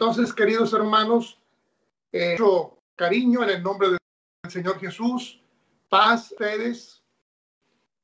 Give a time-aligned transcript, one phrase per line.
[0.00, 1.40] Entonces queridos hermanos,
[2.12, 2.36] eh,
[2.94, 3.98] cariño en el nombre del
[4.48, 5.42] Señor Jesús,
[5.88, 7.02] paz, ustedes.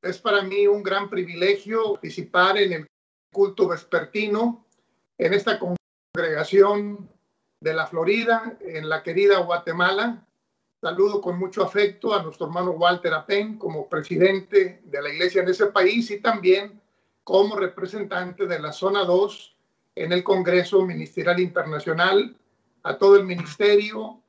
[0.02, 2.86] Es para mí un gran privilegio participar en el
[3.32, 4.66] culto vespertino
[5.18, 7.08] en esta congregación
[7.60, 10.26] de la Florida, en la querida Guatemala.
[10.80, 15.48] Saludo con mucho afecto a nuestro hermano Walter Apen como presidente de la iglesia en
[15.48, 16.82] ese país y también
[17.22, 19.53] como representante de la zona 2
[19.94, 22.36] en el Congreso Ministerial Internacional,
[22.82, 24.20] a todo el ministerio,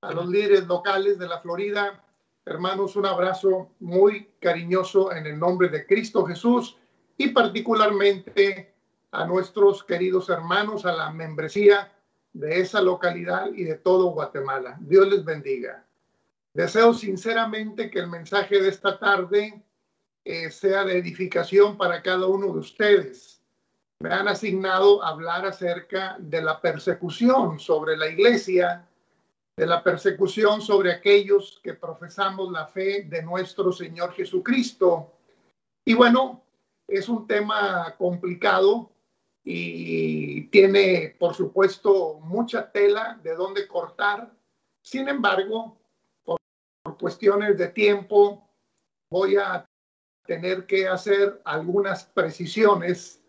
[0.00, 2.02] a los líderes locales de la Florida.
[2.44, 6.76] Hermanos, un abrazo muy cariñoso en el nombre de Cristo Jesús
[7.16, 8.72] y particularmente
[9.12, 11.92] a nuestros queridos hermanos, a la membresía
[12.32, 14.78] de esa localidad y de todo Guatemala.
[14.80, 15.84] Dios les bendiga.
[16.54, 19.62] Deseo sinceramente que el mensaje de esta tarde
[20.24, 23.39] eh, sea de edificación para cada uno de ustedes.
[24.02, 28.88] Me han asignado hablar acerca de la persecución sobre la iglesia,
[29.54, 35.12] de la persecución sobre aquellos que profesamos la fe de nuestro Señor Jesucristo.
[35.84, 36.42] Y bueno,
[36.88, 38.90] es un tema complicado
[39.44, 44.32] y tiene, por supuesto, mucha tela de dónde cortar.
[44.82, 45.76] Sin embargo,
[46.24, 46.38] por
[46.98, 48.48] cuestiones de tiempo,
[49.10, 49.66] voy a
[50.24, 53.19] tener que hacer algunas precisiones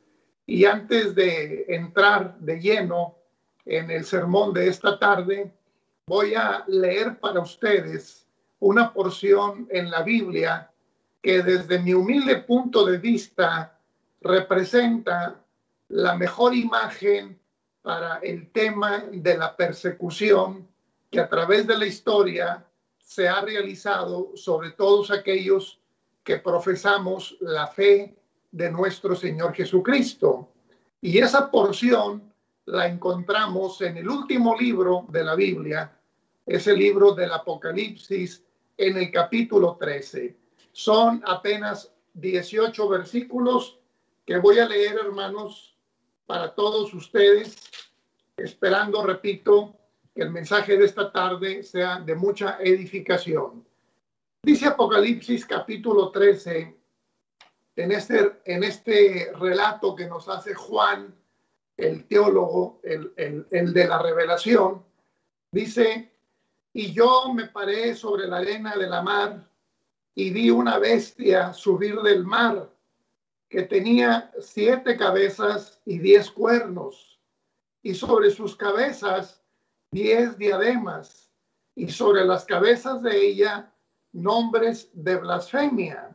[0.46, 3.16] y antes de entrar de lleno
[3.66, 5.52] en el sermón de esta tarde,
[6.08, 8.28] voy a leer para ustedes
[8.60, 10.70] una porción en la Biblia
[11.22, 13.78] que desde mi humilde punto de vista
[14.22, 15.40] representa
[15.90, 17.40] la mejor imagen
[17.82, 20.68] para el tema de la persecución
[21.10, 22.66] que a través de la historia
[23.00, 25.80] se ha realizado sobre todos aquellos
[26.24, 28.16] que profesamos la fe
[28.52, 30.50] de nuestro Señor Jesucristo.
[31.02, 32.32] Y esa porción
[32.66, 35.98] la encontramos en el último libro de la Biblia,
[36.46, 38.44] ese libro del Apocalipsis,
[38.78, 40.36] en el capítulo 13.
[40.72, 43.80] Son apenas 18 versículos
[44.26, 45.76] que voy a leer, hermanos,
[46.26, 47.58] para todos ustedes,
[48.38, 49.76] esperando, repito,
[50.14, 53.66] que el mensaje de esta tarde sea de mucha edificación.
[54.44, 56.81] Dice Apocalipsis capítulo 13,
[57.84, 61.14] en este, en este relato que nos hace Juan,
[61.78, 64.84] el teólogo, el, el, el de la revelación,
[65.52, 66.12] dice,
[66.74, 69.48] y yo me paré sobre la arena de la mar
[70.16, 72.70] y vi una bestia subir del mar
[73.50, 77.20] que tenía siete cabezas y diez cuernos,
[77.84, 79.42] y sobre sus cabezas
[79.92, 81.30] diez diademas
[81.76, 83.74] y sobre las cabezas de ella
[84.14, 86.11] nombres de blasfemia.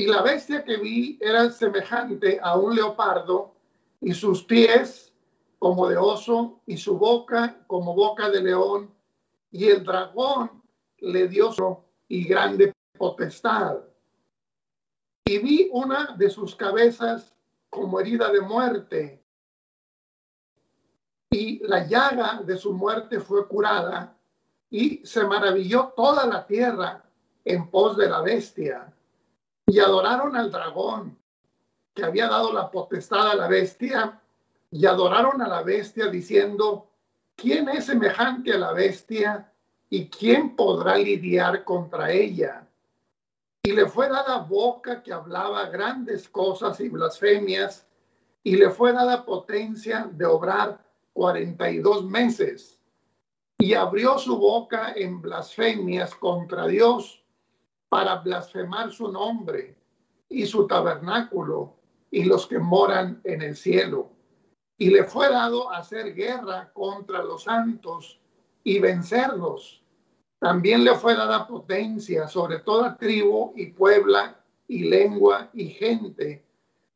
[0.00, 3.56] Y la bestia que vi era semejante a un leopardo
[4.00, 5.12] y sus pies
[5.58, 8.94] como de oso y su boca como boca de león
[9.50, 10.62] y el dragón
[10.98, 13.80] le dio y grande potestad.
[15.24, 17.34] Y vi una de sus cabezas
[17.68, 19.24] como herida de muerte
[21.28, 24.16] y la llaga de su muerte fue curada
[24.70, 27.04] y se maravilló toda la tierra
[27.44, 28.94] en pos de la bestia
[29.68, 31.16] y adoraron al dragón
[31.94, 34.18] que había dado la potestad a la bestia
[34.70, 36.88] y adoraron a la bestia diciendo,
[37.36, 39.52] ¿quién es semejante a la bestia
[39.90, 42.66] y quién podrá lidiar contra ella?
[43.62, 47.86] Y le fue dada boca que hablaba grandes cosas y blasfemias
[48.42, 52.80] y le fue dada potencia de obrar 42 meses
[53.58, 57.22] y abrió su boca en blasfemias contra Dios
[57.88, 59.76] para blasfemar su nombre
[60.28, 61.74] y su tabernáculo
[62.10, 64.10] y los que moran en el cielo.
[64.76, 68.20] Y le fue dado hacer guerra contra los santos
[68.62, 69.82] y vencerlos.
[70.38, 74.38] También le fue dada potencia sobre toda tribu y puebla
[74.68, 76.44] y lengua y gente.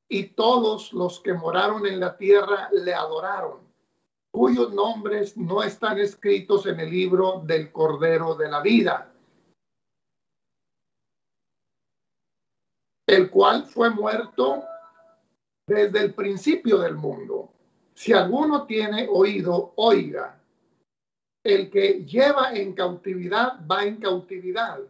[0.09, 3.73] Y todos los que moraron en la tierra le adoraron
[4.33, 9.12] cuyos nombres no están escritos en el libro del Cordero de la Vida,
[13.07, 14.65] el cual fue muerto
[15.67, 17.53] desde el principio del mundo.
[17.95, 20.39] Si alguno tiene oído, oiga.
[21.45, 24.81] El que lleva en cautividad va en cautividad.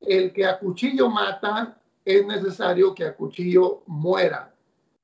[0.00, 4.54] El que a cuchillo mata, es necesario que a cuchillo muera.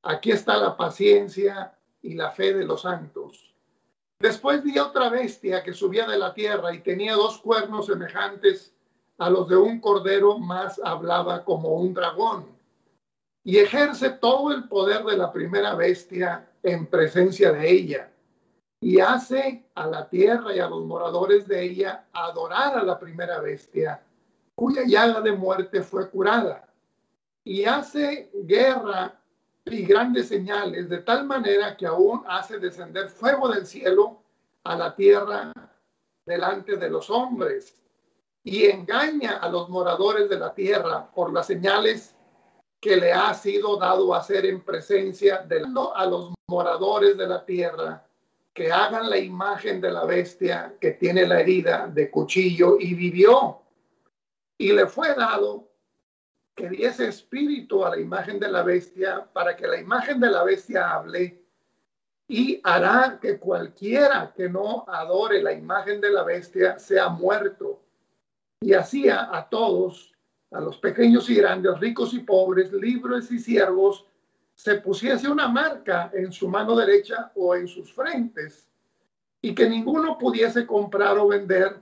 [0.02, 3.55] Aquí está la paciencia y la fe de los santos.
[4.19, 8.75] Después vi otra bestia que subía de la tierra y tenía dos cuernos semejantes
[9.20, 12.46] a los de un cordero, más hablaba como un dragón.
[13.44, 18.11] Y ejerce todo el poder de la primera bestia en presencia de ella.
[18.82, 23.38] y hace a la tierra y a los moradores de ella adorar a la primera
[23.38, 24.02] bestia,
[24.55, 26.66] cuya llaga de muerte fue curada,
[27.44, 29.20] y hace guerra
[29.66, 34.23] y grandes señales, de tal manera que aún hace descender fuego del cielo
[34.64, 35.52] a la tierra
[36.25, 37.79] delante de los hombres,
[38.42, 42.14] y engaña a los moradores de la tierra por las señales
[42.81, 45.62] que le ha sido dado hacer en presencia de
[45.94, 48.06] a los moradores de la tierra
[48.54, 53.60] que hagan la imagen de la bestia que tiene la herida de cuchillo y vivió.
[54.58, 55.69] Y le fue dado
[56.54, 60.42] que diese espíritu a la imagen de la bestia para que la imagen de la
[60.42, 61.42] bestia hable
[62.28, 67.79] y hará que cualquiera que no adore la imagen de la bestia sea muerto.
[68.60, 70.12] Y hacía a todos,
[70.50, 74.06] a los pequeños y grandes, ricos y pobres, libres y siervos,
[74.54, 78.68] se pusiese una marca en su mano derecha o en sus frentes,
[79.40, 81.80] y que ninguno pudiese comprar o vender,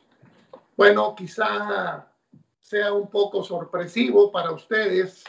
[0.76, 2.06] Bueno, quizá
[2.60, 5.24] sea un poco sorpresivo para ustedes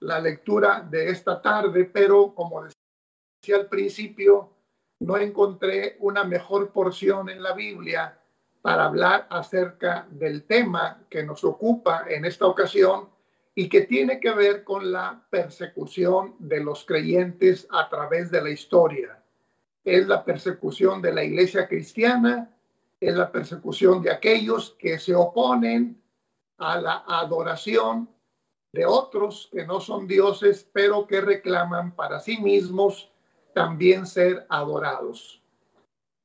[0.00, 4.54] la lectura de esta tarde, pero como decía al principio,
[5.00, 8.18] no encontré una mejor porción en la Biblia
[8.62, 13.17] para hablar acerca del tema que nos ocupa en esta ocasión
[13.58, 18.50] y que tiene que ver con la persecución de los creyentes a través de la
[18.50, 19.20] historia
[19.84, 22.54] es la persecución de la iglesia cristiana,
[23.00, 26.00] es la persecución de aquellos que se oponen
[26.58, 28.08] a la adoración
[28.72, 33.10] de otros que no son dioses, pero que reclaman para sí mismos
[33.54, 35.42] también ser adorados.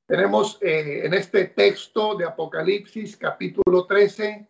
[0.06, 4.47] Tenemos eh, en este texto de Apocalipsis capítulo 13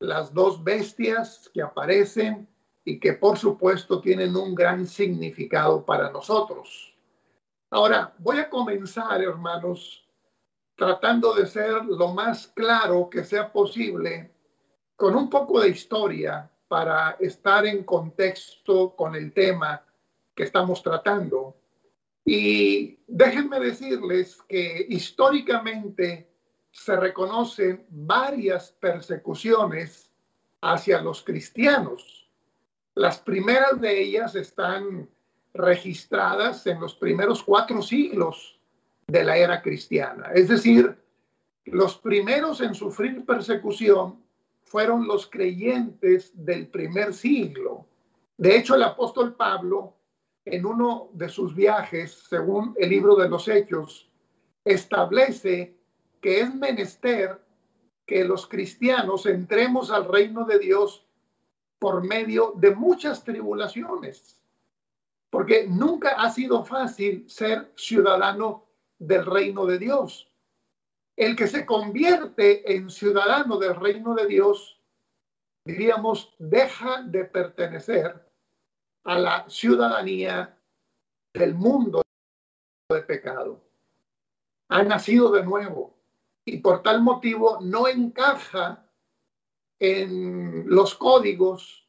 [0.00, 2.48] las dos bestias que aparecen
[2.84, 6.94] y que por supuesto tienen un gran significado para nosotros.
[7.70, 10.08] Ahora, voy a comenzar, hermanos,
[10.74, 14.30] tratando de ser lo más claro que sea posible
[14.96, 19.84] con un poco de historia para estar en contexto con el tema
[20.34, 21.56] que estamos tratando.
[22.24, 26.27] Y déjenme decirles que históricamente
[26.78, 30.12] se reconocen varias persecuciones
[30.62, 32.30] hacia los cristianos.
[32.94, 35.08] Las primeras de ellas están
[35.54, 38.60] registradas en los primeros cuatro siglos
[39.08, 40.30] de la era cristiana.
[40.32, 40.96] Es decir,
[41.64, 44.22] los primeros en sufrir persecución
[44.62, 47.86] fueron los creyentes del primer siglo.
[48.36, 49.96] De hecho, el apóstol Pablo,
[50.44, 54.08] en uno de sus viajes, según el libro de los Hechos,
[54.64, 55.77] establece
[56.20, 57.40] que es menester
[58.06, 61.06] que los cristianos entremos al reino de Dios
[61.78, 64.38] por medio de muchas tribulaciones
[65.30, 68.66] porque nunca ha sido fácil ser ciudadano
[68.98, 70.30] del reino de Dios.
[71.16, 74.80] El que se convierte en ciudadano del reino de Dios,
[75.64, 78.24] diríamos, deja de pertenecer
[79.04, 80.56] a la ciudadanía
[81.34, 82.02] del mundo
[82.88, 83.60] de pecado.
[84.68, 85.97] Ha nacido de nuevo
[86.48, 88.84] y por tal motivo no encaja
[89.78, 91.86] en los códigos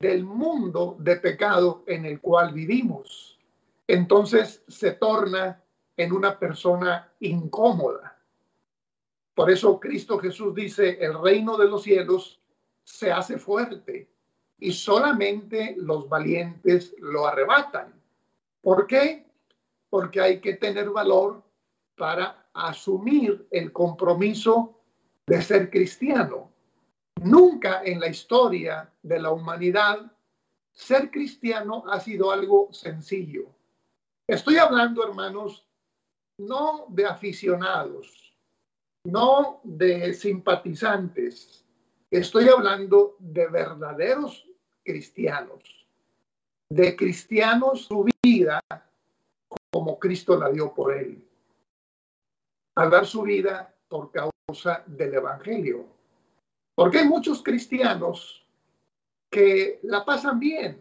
[0.00, 3.38] del mundo de pecado en el cual vivimos.
[3.86, 5.62] Entonces se torna
[5.96, 8.18] en una persona incómoda.
[9.34, 12.40] Por eso Cristo Jesús dice, el reino de los cielos
[12.82, 14.08] se hace fuerte
[14.58, 17.92] y solamente los valientes lo arrebatan.
[18.62, 19.26] ¿Por qué?
[19.90, 21.42] Porque hay que tener valor
[21.96, 24.80] para asumir el compromiso
[25.26, 26.50] de ser cristiano.
[27.22, 30.10] Nunca en la historia de la humanidad
[30.72, 33.46] ser cristiano ha sido algo sencillo.
[34.26, 35.66] Estoy hablando, hermanos,
[36.38, 38.36] no de aficionados,
[39.04, 41.64] no de simpatizantes.
[42.10, 44.46] Estoy hablando de verdaderos
[44.82, 45.86] cristianos,
[46.68, 48.60] de cristianos su vida
[49.72, 51.26] como Cristo la dio por él,
[52.74, 55.86] a dar su vida por causa del Evangelio.
[56.74, 58.44] Porque hay muchos cristianos
[59.30, 60.78] que la pasan bien,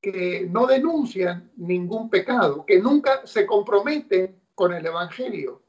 [0.00, 5.62] que no denuncian ningún pecado, que nunca se comprometen con el Evangelio,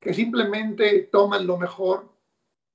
[0.00, 2.10] que simplemente toman lo mejor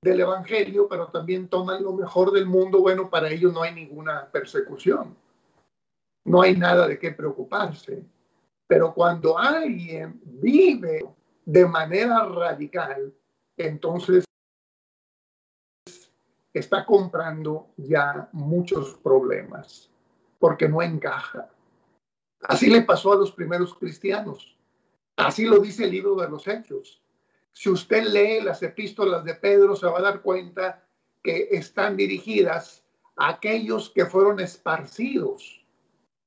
[0.00, 4.30] del Evangelio, pero también toman lo mejor del mundo, bueno, para ellos no hay ninguna
[4.30, 5.16] persecución.
[6.24, 8.04] No hay nada de qué preocuparse.
[8.66, 11.04] Pero cuando alguien vive
[11.48, 13.14] de manera radical,
[13.56, 14.22] entonces
[16.52, 19.90] está comprando ya muchos problemas
[20.38, 21.48] porque no encaja.
[22.42, 24.58] Así le pasó a los primeros cristianos.
[25.16, 27.02] Así lo dice el libro de los Hechos.
[27.50, 30.86] Si usted lee las epístolas de Pedro, se va a dar cuenta
[31.22, 32.84] que están dirigidas
[33.16, 35.66] a aquellos que fueron esparcidos.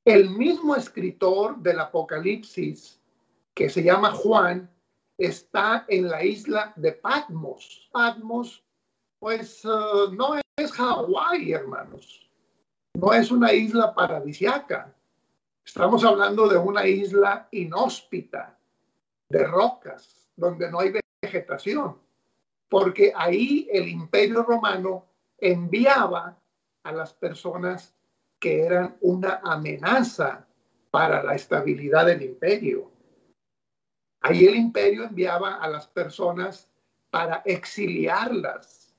[0.03, 2.99] El mismo escritor del Apocalipsis,
[3.53, 4.67] que se llama Juan,
[5.25, 7.89] está en la isla de Patmos.
[7.91, 8.63] Patmos,
[9.19, 12.29] pues uh, no es Hawái, hermanos.
[12.93, 14.93] No es una isla paradisiaca.
[15.63, 18.57] Estamos hablando de una isla inhóspita,
[19.29, 21.97] de rocas, donde no hay vegetación,
[22.67, 25.05] porque ahí el imperio romano
[25.37, 26.37] enviaba
[26.83, 27.95] a las personas
[28.39, 30.47] que eran una amenaza
[30.89, 32.91] para la estabilidad del imperio.
[34.21, 36.69] Ahí el imperio enviaba a las personas
[37.09, 38.95] para exiliarlas,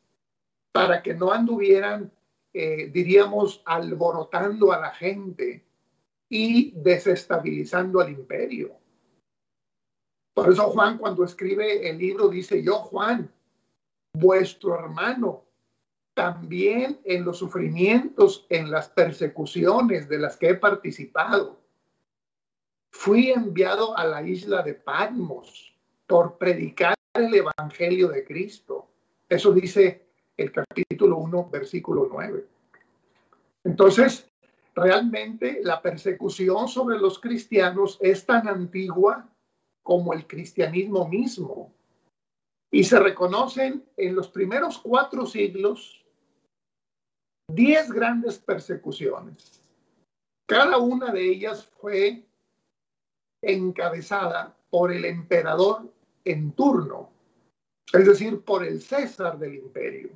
[0.73, 2.12] para que no anduvieran,
[2.52, 5.64] eh, diríamos, alborotando a la gente
[6.29, 8.76] y desestabilizando al imperio.
[10.35, 13.31] Por eso Juan cuando escribe el libro dice, yo Juan,
[14.14, 15.45] vuestro hermano,
[16.14, 21.62] también en los sufrimientos, en las persecuciones de las que he participado,
[22.92, 25.75] fui enviado a la isla de Patmos
[26.06, 28.88] por predicar el Evangelio de Cristo.
[29.28, 30.06] Eso dice
[30.37, 32.46] el capítulo 1, versículo 9.
[33.64, 34.30] Entonces,
[34.75, 39.28] realmente la persecución sobre los cristianos es tan antigua
[39.82, 41.72] como el cristianismo mismo.
[42.70, 46.04] Y se reconocen en los primeros cuatro siglos
[47.49, 49.61] diez grandes persecuciones.
[50.46, 52.25] Cada una de ellas fue
[53.42, 55.92] encabezada por el emperador
[56.25, 57.11] en turno,
[57.92, 60.11] es decir, por el César del imperio.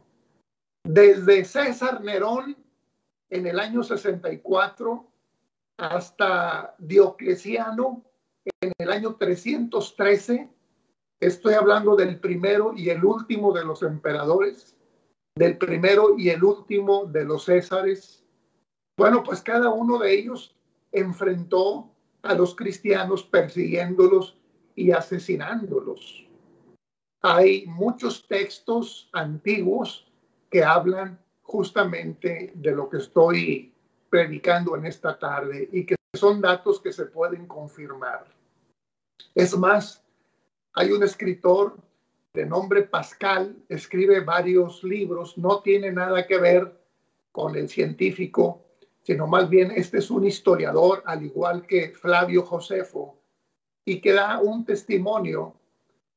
[0.84, 2.56] Desde César Nerón
[3.28, 5.06] en el año 64
[5.78, 8.02] hasta Diocleciano
[8.60, 10.48] en el año 313.
[11.20, 14.76] Estoy hablando del primero y el último de los emperadores,
[15.36, 18.24] del primero y el último de los césares.
[18.96, 20.56] Bueno, pues cada uno de ellos
[20.92, 21.90] enfrentó
[22.26, 24.36] a los cristianos persiguiéndolos
[24.74, 26.26] y asesinándolos.
[27.22, 30.06] Hay muchos textos antiguos
[30.50, 33.72] que hablan justamente de lo que estoy
[34.10, 38.26] predicando en esta tarde y que son datos que se pueden confirmar.
[39.34, 40.02] Es más,
[40.74, 41.76] hay un escritor
[42.34, 46.78] de nombre Pascal, escribe varios libros, no tiene nada que ver
[47.32, 48.65] con el científico,
[49.06, 53.16] sino más bien este es un historiador, al igual que Flavio Josefo,
[53.84, 55.54] y que da un testimonio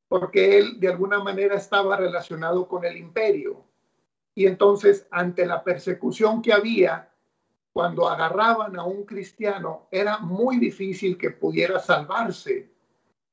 [0.08, 3.64] porque él de alguna manera estaba relacionado con el imperio.
[4.34, 7.12] Y entonces, ante la persecución que había,
[7.72, 12.70] cuando agarraban a un cristiano, era muy difícil que pudiera salvarse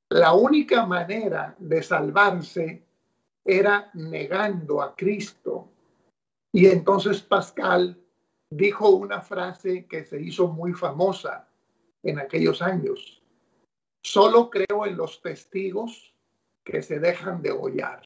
[0.09, 2.81] la única manera de salvarse
[3.43, 5.69] era negando a Cristo.
[6.53, 7.97] Y entonces Pascal
[8.49, 11.47] dijo una frase que se hizo muy famosa
[12.03, 13.21] en aquellos años.
[14.03, 16.13] Solo creo en los testigos
[16.63, 18.01] que se dejan de hollar.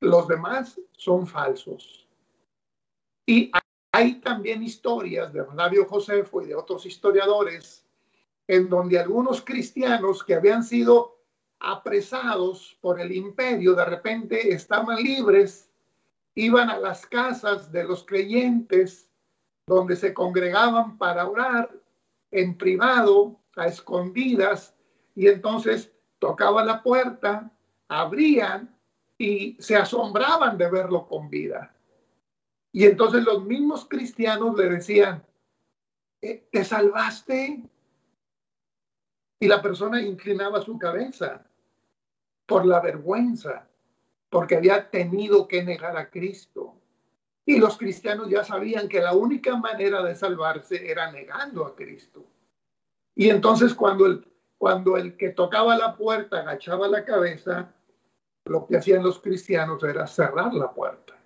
[0.00, 2.08] Los demás son falsos.
[3.26, 3.50] Y
[3.92, 7.84] hay también historias de Flavio Josefo y de otros historiadores
[8.46, 11.18] en donde algunos cristianos que habían sido
[11.60, 15.70] apresados por el imperio de repente estaban libres,
[16.34, 19.08] iban a las casas de los creyentes
[19.66, 21.70] donde se congregaban para orar
[22.30, 24.74] en privado, a escondidas,
[25.14, 27.50] y entonces tocaba la puerta,
[27.88, 28.76] abrían
[29.16, 31.74] y se asombraban de verlo con vida.
[32.72, 35.24] Y entonces los mismos cristianos le decían,
[36.20, 37.62] eh, ¿te salvaste?
[39.40, 41.46] Y la persona inclinaba su cabeza
[42.46, 43.68] por la vergüenza,
[44.34, 46.74] porque había tenido que negar a Cristo.
[47.46, 52.26] Y los cristianos ya sabían que la única manera de salvarse era negando a Cristo.
[53.14, 54.26] Y entonces cuando el,
[54.58, 57.72] cuando el que tocaba la puerta agachaba la cabeza,
[58.46, 61.16] lo que hacían los cristianos era cerrar la puerta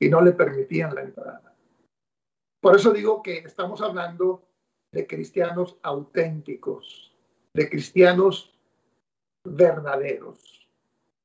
[0.00, 1.54] y no le permitían la entrada.
[2.62, 4.48] Por eso digo que estamos hablando
[4.92, 7.14] de cristianos auténticos,
[7.52, 8.58] de cristianos
[9.44, 10.57] verdaderos.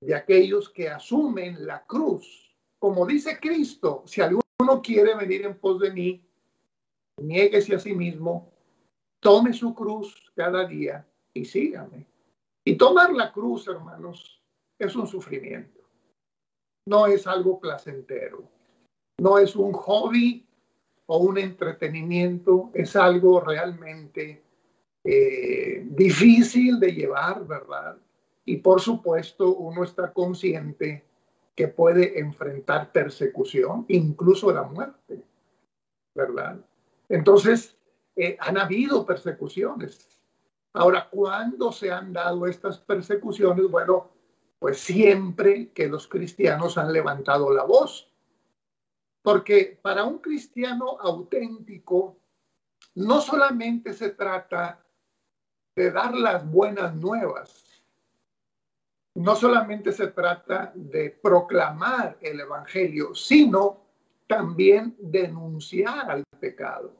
[0.06, 2.56] De aquellos que asumen la cruz.
[2.80, 6.26] Como dice Cristo, si alguno quiere venir en pos de mí,
[7.22, 8.52] niéguese a sí mismo,
[9.20, 12.06] tome su cruz cada día y sígame.
[12.66, 14.42] Y tomar la cruz, hermanos,
[14.80, 15.82] es un sufrimiento.
[16.88, 18.44] No es algo placentero.
[19.20, 20.46] No es un hobby
[21.06, 22.72] o un entretenimiento.
[22.74, 24.44] Es algo realmente
[25.04, 27.98] eh, difícil de llevar, ¿verdad?
[28.46, 31.06] Y por supuesto, uno está consciente
[31.56, 35.24] que puede enfrentar persecución, incluso la muerte,
[36.16, 36.60] ¿verdad?
[37.10, 37.78] Entonces,
[38.16, 40.20] eh, han habido persecuciones.
[40.74, 43.70] Ahora, ¿cuándo se han dado estas persecuciones?
[43.70, 44.10] Bueno,
[44.60, 48.10] pues siempre que los cristianos han levantado la voz.
[49.22, 52.18] Porque para un cristiano auténtico,
[52.96, 54.84] no solamente se trata
[55.76, 57.63] de dar las buenas nuevas,
[59.16, 63.82] no solamente se trata de proclamar el Evangelio, sino
[64.28, 66.94] también denunciar al pecado.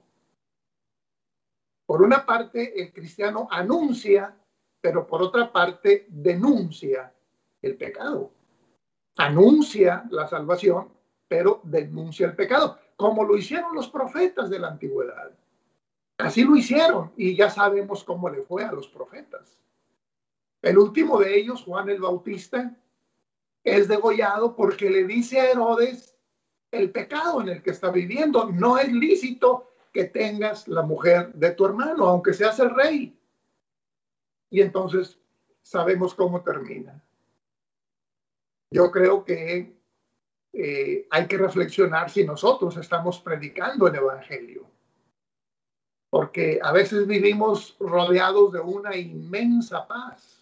[1.86, 4.36] Por una parte, el cristiano anuncia,
[4.80, 7.14] pero por otra parte, denuncia
[7.62, 8.32] el pecado.
[9.18, 10.90] Anuncia la salvación,
[11.28, 15.32] pero denuncia el pecado, como lo hicieron los profetas de la antigüedad.
[16.18, 19.58] Así lo hicieron y ya sabemos cómo le fue a los profetas.
[20.64, 22.74] El último de ellos, Juan el Bautista,
[23.66, 26.18] es degollado porque le dice a Herodes
[26.72, 28.50] el pecado en el que está viviendo.
[28.50, 33.20] No es lícito que tengas la mujer de tu hermano, aunque seas el rey.
[34.50, 35.20] Y entonces
[35.62, 37.04] sabemos cómo termina.
[38.72, 39.76] Yo creo que
[40.54, 44.66] eh, hay que reflexionar si nosotros estamos predicando el Evangelio.
[46.10, 50.33] Porque a veces vivimos rodeados de una inmensa paz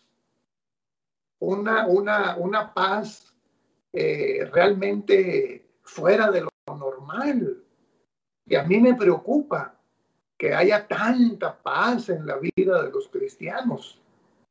[1.42, 3.34] una, una, una paz
[3.92, 7.64] eh, realmente fuera de lo normal.
[8.46, 9.76] Y a mí me preocupa
[10.38, 14.02] que haya tanta paz en la vida de los cristianos,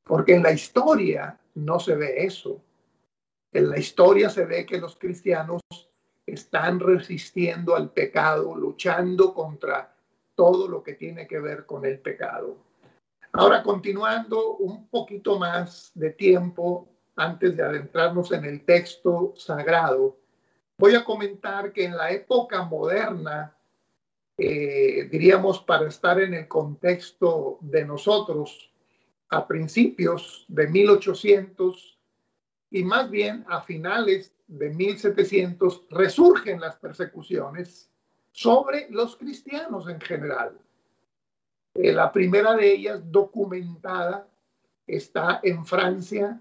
[0.04, 2.60] porque en la historia no se ve eso.
[3.52, 5.60] En la historia se ve que los cristianos
[6.26, 9.94] están resistiendo al pecado, luchando contra
[10.34, 12.56] todo lo que tiene que ver con el pecado.
[13.32, 20.18] Ahora, continuando un poquito más de tiempo antes de adentrarnos en el texto sagrado,
[20.76, 23.56] voy a comentar que en la época moderna,
[24.36, 28.72] eh, diríamos para estar en el contexto de nosotros,
[29.28, 31.98] a principios de 1800
[32.70, 37.88] y más bien a finales de 1700, resurgen las persecuciones
[38.32, 40.58] sobre los cristianos en general.
[41.74, 44.28] Eh, la primera de ellas documentada
[44.86, 46.40] está en Francia,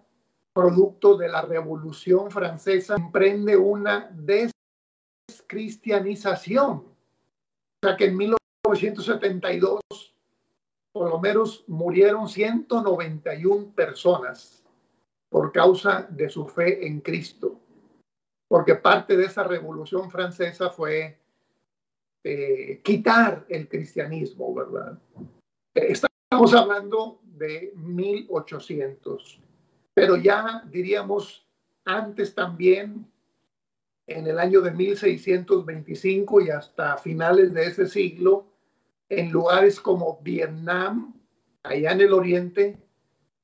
[0.54, 4.10] producto de la Revolución Francesa, emprende una
[5.28, 6.78] descristianización.
[6.78, 6.96] O
[7.82, 9.80] sea que en 1972
[10.92, 14.64] por lo menos murieron 191 personas
[15.30, 17.60] por causa de su fe en Cristo,
[18.48, 21.19] porque parte de esa revolución francesa fue
[22.24, 25.00] eh, quitar el cristianismo, ¿verdad?
[25.74, 29.40] Estamos hablando de 1800,
[29.94, 31.48] pero ya diríamos
[31.86, 33.10] antes también,
[34.06, 38.48] en el año de 1625 y hasta finales de ese siglo,
[39.08, 41.14] en lugares como Vietnam,
[41.64, 42.78] allá en el oriente,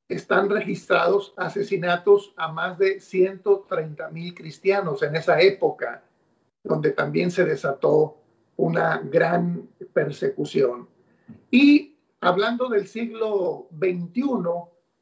[0.08, 6.04] están registrados asesinatos a más de 130 mil cristianos en esa época,
[6.64, 8.25] donde también se desató
[8.58, 10.88] una gran persecución.
[11.52, 14.24] Y hablando del siglo XXI,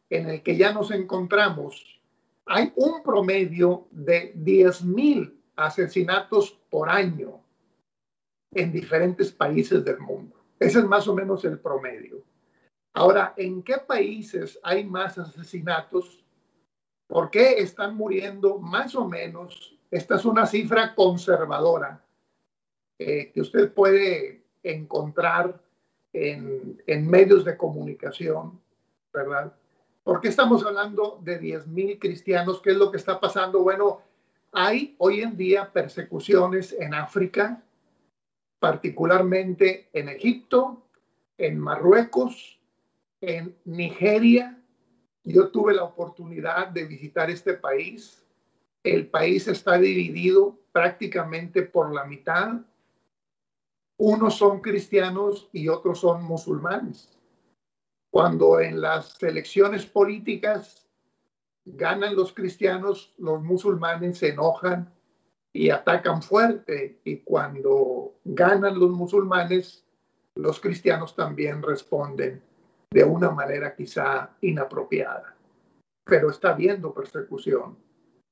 [0.10, 2.02] en el que ya nos encontramos,
[2.46, 7.42] hay un promedio de 10 mil asesinatos por año
[8.52, 10.36] en diferentes países del mundo.
[10.60, 12.24] Ese es más o menos el promedio.
[12.94, 16.24] Ahora, ¿en qué países hay más asesinatos?
[17.08, 19.80] ¿Por qué están muriendo más o menos?
[19.90, 22.03] Esta es una cifra conservadora
[23.00, 25.62] eh, que usted puede encontrar
[26.14, 28.62] en, en, medios de comunicación,
[29.12, 29.54] ¿verdad?
[30.04, 32.62] ¿Por qué estamos hablando de 10.000 cristianos?
[32.62, 33.64] ¿Qué es lo que está pasando?
[33.64, 34.02] Bueno,
[34.52, 37.64] hay hoy en día persecuciones en África,
[38.60, 40.84] particularmente en Egipto,
[41.38, 42.60] en Marruecos,
[43.20, 44.62] en Nigeria.
[45.24, 48.24] Yo tuve la oportunidad de visitar este país.
[48.84, 52.62] El país está dividido prácticamente por la mitad
[54.06, 57.18] unos son cristianos y otros son musulmanes.
[58.12, 60.90] Cuando en las elecciones políticas
[61.64, 64.94] ganan los cristianos, los musulmanes se enojan
[65.54, 67.00] y atacan fuerte.
[67.06, 69.86] Y cuando ganan los musulmanes,
[70.36, 72.44] los cristianos también responden
[72.92, 75.34] de una manera quizá inapropiada.
[76.04, 77.78] Pero está habiendo persecución.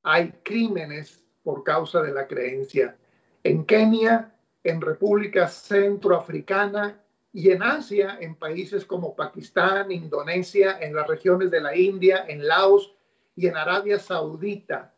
[0.04, 2.98] Hay crímenes por causa de la creencia.
[3.42, 4.31] En Kenia,
[4.64, 7.00] en República Centroafricana
[7.34, 12.46] y en Asia, en países como Pakistán, Indonesia, en las regiones de la India, en
[12.48, 12.94] Laos
[13.36, 14.94] y en Arabia Saudita,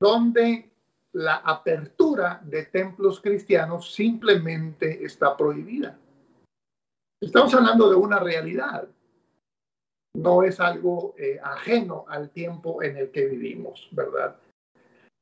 [0.00, 0.70] donde
[1.12, 5.98] la apertura de templos cristianos simplemente está prohibida.
[7.20, 8.88] Estamos hablando de una realidad,
[10.14, 14.36] no es algo eh, ajeno al tiempo en el que vivimos, ¿verdad?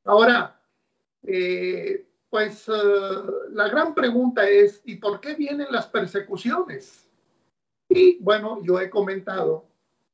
[0.05, 0.59] Ahora,
[1.23, 2.71] eh, pues eh,
[3.51, 7.09] la gran pregunta es, ¿y por qué vienen las persecuciones?
[7.89, 9.65] Y bueno, yo he comentado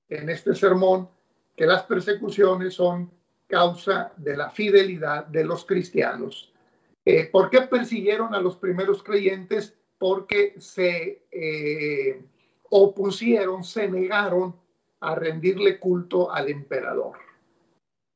[0.07, 1.09] en este sermón
[1.55, 3.11] que las persecuciones son
[3.47, 6.53] causa de la fidelidad de los cristianos.
[7.03, 9.77] Eh, ¿Por qué persiguieron a los primeros creyentes?
[9.97, 12.23] Porque se eh,
[12.69, 14.55] opusieron, se negaron
[15.01, 17.17] a rendirle culto al emperador,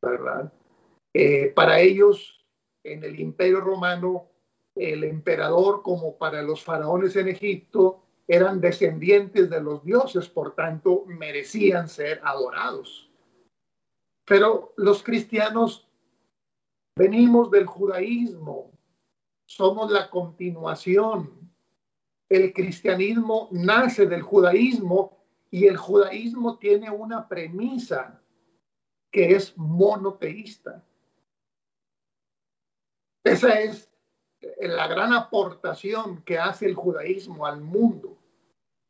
[0.02, 0.54] ¿verdad?
[1.54, 2.39] para ellos
[2.92, 4.28] en el imperio romano,
[4.76, 11.04] el emperador, como para los faraones en Egipto, eran descendientes de los dioses, por tanto,
[11.08, 13.10] merecían ser adorados.
[14.26, 15.90] Pero los cristianos
[16.96, 18.72] venimos del judaísmo,
[19.48, 21.52] somos la continuación.
[22.30, 25.18] El cristianismo nace del judaísmo
[25.50, 28.22] y el judaísmo tiene una premisa
[29.12, 30.86] que es monoteísta.
[33.30, 33.88] Esa es
[34.60, 38.18] la gran aportación que hace el judaísmo al mundo,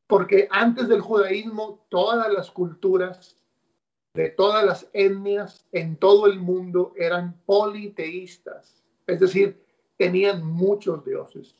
[0.07, 3.35] porque antes del judaísmo todas las culturas
[4.13, 9.61] de todas las etnias en todo el mundo eran politeístas, es decir,
[9.97, 11.55] tenían muchos dioses.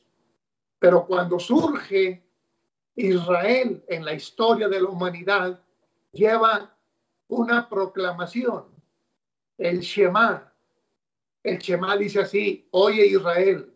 [0.80, 2.24] Pero cuando surge
[2.96, 5.62] Israel en la historia de la humanidad,
[6.14, 6.76] lleva
[7.28, 8.66] una proclamación,
[9.58, 10.49] el Shema,
[11.44, 13.74] el Shema dice así, oye Israel,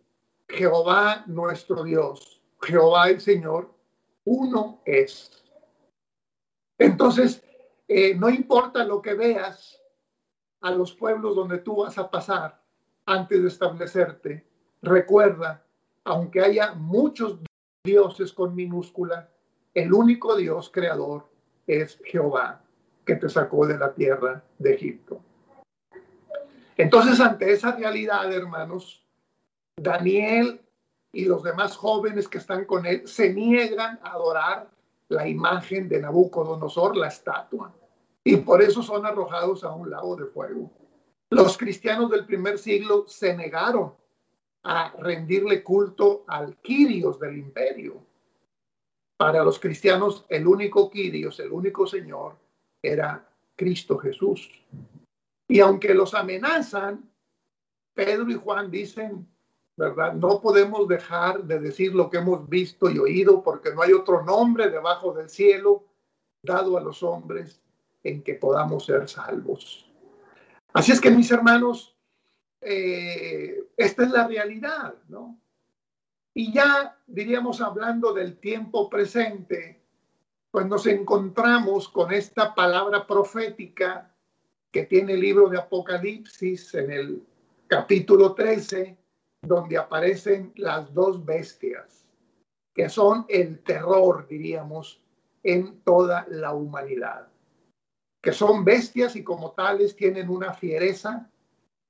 [0.48, 3.74] Jehová nuestro Dios, Jehová el Señor,
[4.26, 5.44] uno es.
[6.78, 7.44] Entonces,
[7.88, 9.82] eh, no importa lo que veas
[10.62, 12.62] a los pueblos donde tú vas a pasar
[13.06, 14.46] antes de establecerte,
[14.82, 15.66] recuerda,
[16.06, 17.40] aunque haya muchos
[17.84, 19.30] dioses con minúscula,
[19.74, 21.28] el único Dios creador
[21.68, 22.62] es Jehová,
[23.06, 25.22] que te sacó de la tierra de Egipto.
[26.78, 29.06] Entonces, ante esa realidad, hermanos,
[29.76, 30.62] Daniel
[31.12, 34.70] y los demás jóvenes que están con él se niegan a adorar
[35.10, 37.74] la imagen de Nabucodonosor, la estatua,
[38.24, 40.72] y por eso son arrojados a un lago de fuego.
[41.30, 43.94] Los cristianos del primer siglo se negaron
[44.64, 48.02] a rendirle culto al Quirios del imperio.
[49.18, 52.36] Para los cristianos, el único Quirios, el único Señor,
[52.82, 54.50] era Cristo Jesús.
[55.48, 57.10] Y aunque los amenazan,
[57.94, 59.28] Pedro y Juan dicen,
[59.76, 60.14] ¿verdad?
[60.14, 64.24] No podemos dejar de decir lo que hemos visto y oído porque no hay otro
[64.24, 65.86] nombre debajo del cielo
[66.42, 67.62] dado a los hombres
[68.04, 69.90] en que podamos ser salvos.
[70.74, 71.96] Así es que mis hermanos,
[72.62, 75.40] eh, esta es la realidad, ¿no?
[76.34, 79.82] Y ya diríamos hablando del tiempo presente,
[80.50, 84.13] pues nos encontramos con esta palabra profética
[84.74, 87.24] que tiene el libro de Apocalipsis en el
[87.68, 88.98] capítulo 13,
[89.44, 92.08] donde aparecen las dos bestias,
[92.74, 95.00] que son el terror, diríamos,
[95.44, 97.28] en toda la humanidad,
[98.20, 101.30] que son bestias y como tales tienen una fiereza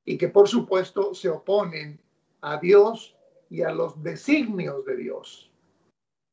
[0.04, 2.02] y que por supuesto se oponen
[2.42, 3.16] a Dios
[3.50, 5.50] y a los designios de Dios.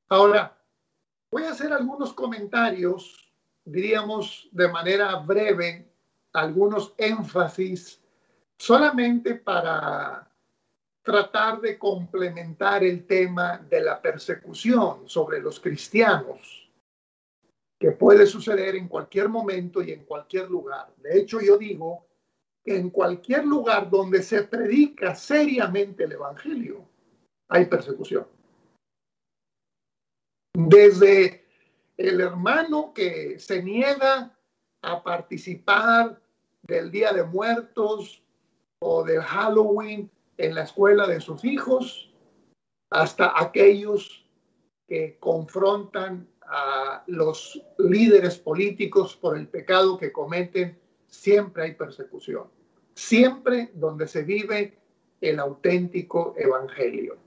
[0.08, 0.58] Ahora,
[1.30, 3.32] voy a hacer algunos comentarios,
[3.64, 5.89] diríamos de manera breve,
[6.32, 8.00] algunos énfasis
[8.56, 10.30] solamente para
[11.02, 16.70] tratar de complementar el tema de la persecución sobre los cristianos,
[17.78, 20.92] que puede suceder en cualquier momento y en cualquier lugar.
[20.98, 22.06] De hecho, yo digo
[22.62, 26.86] que en cualquier lugar donde se predica seriamente el Evangelio,
[27.48, 28.26] hay persecución.
[30.52, 31.44] Desde
[31.96, 34.36] el hermano que se niega
[34.82, 36.20] a participar
[36.62, 38.22] del Día de Muertos
[38.80, 42.12] o del Halloween en la escuela de sus hijos,
[42.90, 44.26] hasta aquellos
[44.88, 52.48] que confrontan a los líderes políticos por el pecado que cometen siempre hay persecución.
[52.94, 54.78] Siempre donde se vive
[55.20, 57.18] el auténtico evangelio.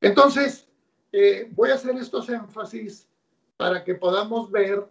[0.00, 0.68] Entonces,
[1.12, 3.08] eh, voy a hacer estos énfasis
[3.56, 4.86] para que podamos ver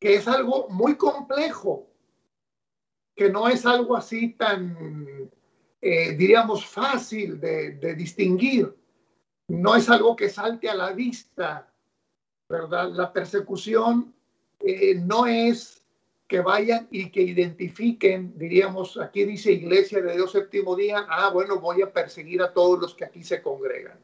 [0.00, 1.86] que es algo muy complejo,
[3.14, 5.30] que no es algo así tan,
[5.80, 8.74] eh, diríamos, fácil de, distinguir.
[9.48, 11.70] No es algo que salte a la vista,
[12.48, 12.90] ¿verdad?
[12.92, 14.14] La persecución
[14.60, 15.84] eh, no es
[16.26, 21.58] que vayan y que identifiquen, diríamos, aquí dice Iglesia de Dios séptimo día, ah, bueno,
[21.58, 23.98] voy a perseguir a todos los que aquí se congregan.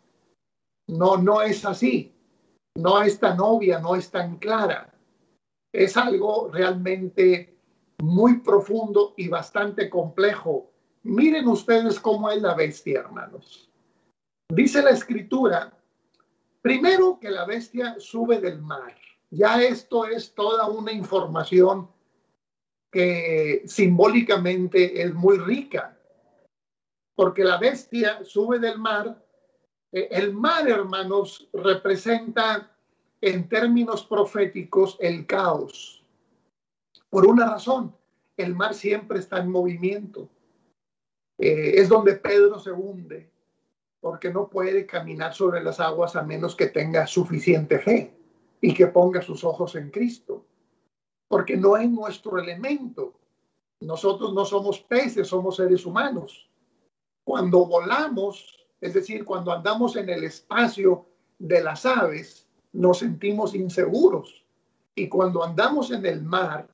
[0.88, 2.12] No, no es así.
[2.74, 4.92] No es tan obvia, no es tan clara.
[5.76, 7.54] Es algo realmente
[7.98, 10.72] muy profundo y bastante complejo.
[11.02, 13.70] Miren ustedes cómo es la bestia, hermanos.
[14.48, 15.76] Dice la escritura,
[16.62, 18.96] primero que la bestia sube del mar.
[19.30, 21.90] Ya esto es toda una información
[22.90, 25.98] que simbólicamente es muy rica,
[27.14, 29.26] porque la bestia sube del mar
[29.96, 32.75] eh, el mar, hermanos, representa
[33.26, 36.04] en términos proféticos el caos.
[37.10, 37.92] Por una razón,
[38.36, 40.28] el mar siempre está en movimiento.
[41.36, 43.28] Eh, es donde Pedro se hunde,
[44.00, 48.14] porque no puede caminar sobre las aguas a menos que tenga suficiente fe
[48.60, 50.46] y que ponga sus ojos en Cristo,
[51.26, 53.18] porque no es nuestro elemento.
[53.80, 56.48] Nosotros no somos peces, somos seres humanos.
[57.24, 61.06] Cuando volamos, es decir, cuando andamos en el espacio
[61.40, 62.45] de las aves,
[62.76, 64.44] nos sentimos inseguros.
[64.94, 66.68] Y cuando andamos en el mar,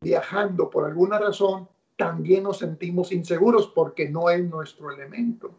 [0.00, 5.54] viajando por alguna razón, también nos sentimos inseguros porque no es nuestro elemento.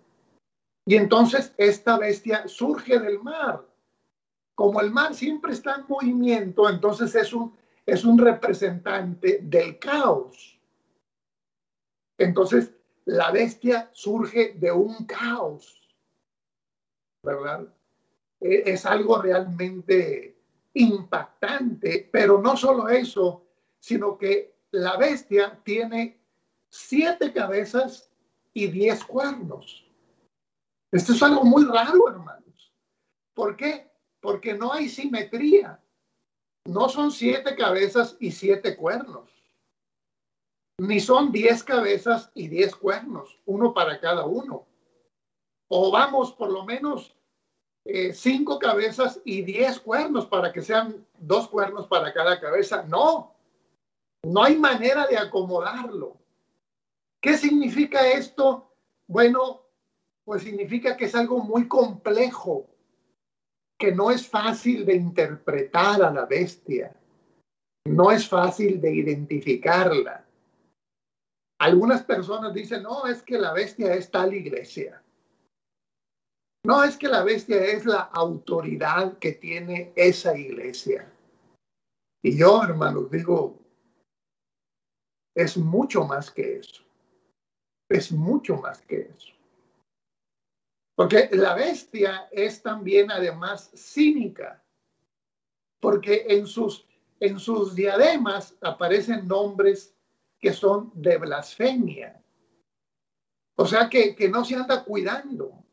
[0.85, 3.65] Y entonces esta bestia surge del mar.
[4.55, 10.59] Como el mar siempre está en movimiento, entonces es un, es un representante del caos.
[12.17, 12.71] Entonces
[13.05, 15.81] la bestia surge de un caos,
[17.23, 17.67] ¿verdad?
[18.45, 20.37] Es algo realmente
[20.73, 23.45] impactante, pero no solo eso,
[23.79, 26.19] sino que la bestia tiene
[26.69, 28.11] siete cabezas
[28.53, 29.85] y diez cuernos.
[30.91, 32.73] Esto es algo muy raro, hermanos.
[33.33, 33.89] ¿Por qué?
[34.19, 35.81] Porque no hay simetría.
[36.65, 39.35] No son siete cabezas y siete cuernos
[40.77, 44.65] ni son diez cabezas y diez cuernos, uno para cada uno.
[45.67, 47.15] O vamos por lo menos
[47.85, 52.83] eh, cinco cabezas y diez cuernos para que sean dos cuernos para cada cabeza.
[52.87, 53.35] No,
[54.23, 56.17] no hay manera de acomodarlo.
[57.21, 58.71] ¿Qué significa esto?
[59.07, 59.61] Bueno,
[60.23, 62.67] pues significa que es algo muy complejo,
[63.77, 66.95] que no es fácil de interpretar a la bestia,
[67.85, 70.25] no es fácil de identificarla.
[71.59, 75.03] Algunas personas dicen, no, es que la bestia es tal iglesia.
[76.65, 81.07] No, es que la bestia es la autoridad que tiene esa iglesia.
[82.23, 83.59] Y yo, hermanos, digo,
[85.35, 86.83] es mucho más que eso.
[87.87, 89.31] Es mucho más que eso.
[90.95, 94.63] Porque la bestia es también además cínica,
[95.79, 96.87] porque en sus,
[97.19, 99.93] en sus diademas aparecen nombres
[100.39, 102.19] que son de blasfemia.
[103.55, 105.64] O sea que, que no se anda cuidando.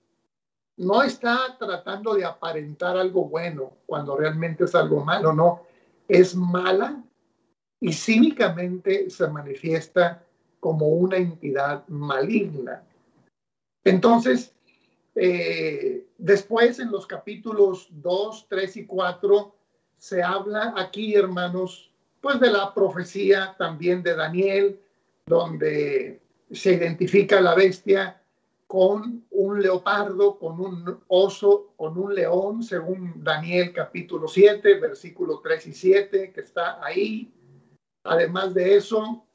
[0.83, 5.62] No está tratando de aparentar algo bueno cuando realmente es algo malo, no.
[6.09, 7.01] Es mala
[7.81, 10.25] y cínicamente se manifiesta
[10.59, 12.83] como una entidad maligna.
[13.85, 14.53] Entonces,
[15.14, 19.55] eh, después en los capítulos 2, 3 y 4
[19.99, 24.81] se habla aquí, hermanos, pues de la profecía también de Daniel,
[25.27, 28.22] donde se identifica la bestia
[28.73, 35.67] con un leopardo, con un oso, con un león, según Daniel capítulo 7, versículo 3
[35.67, 37.31] y 7, que está ahí.
[38.05, 39.27] Además de eso,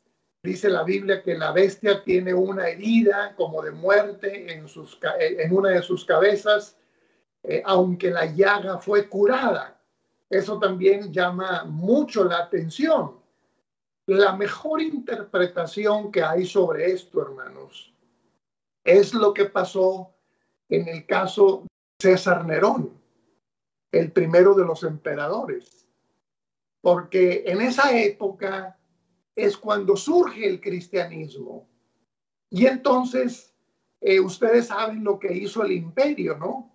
[0.41, 5.53] dice la Biblia que la bestia tiene una herida como de muerte en, sus, en
[5.55, 6.75] una de sus cabezas,
[7.43, 9.79] eh, aunque la llaga fue curada.
[10.31, 13.19] Eso también llama mucho la atención.
[14.07, 17.93] La mejor interpretación que hay sobre esto, hermanos,
[18.87, 20.15] es lo que pasó
[20.69, 21.63] en el caso
[21.99, 22.97] de César Nerón,
[23.91, 25.85] el primero de los emperadores.
[26.79, 28.79] Porque en esa época
[29.35, 31.67] es cuando surge el cristianismo.
[32.49, 33.53] Y entonces,
[33.99, 36.71] eh, ustedes saben lo que hizo el imperio, ¿no?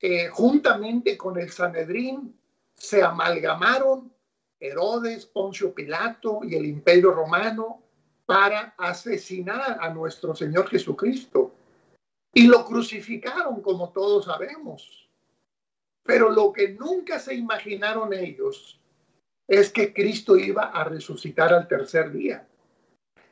[0.00, 2.38] Eh, juntamente con el Sanedrín,
[2.76, 4.14] se amalgamaron
[4.60, 7.82] Herodes, Poncio Pilato y el imperio romano
[8.30, 11.52] para asesinar a nuestro Señor Jesucristo.
[12.32, 15.10] Y lo crucificaron, como todos sabemos.
[16.04, 18.80] Pero lo que nunca se imaginaron ellos
[19.48, 22.46] es que Cristo iba a resucitar al tercer día.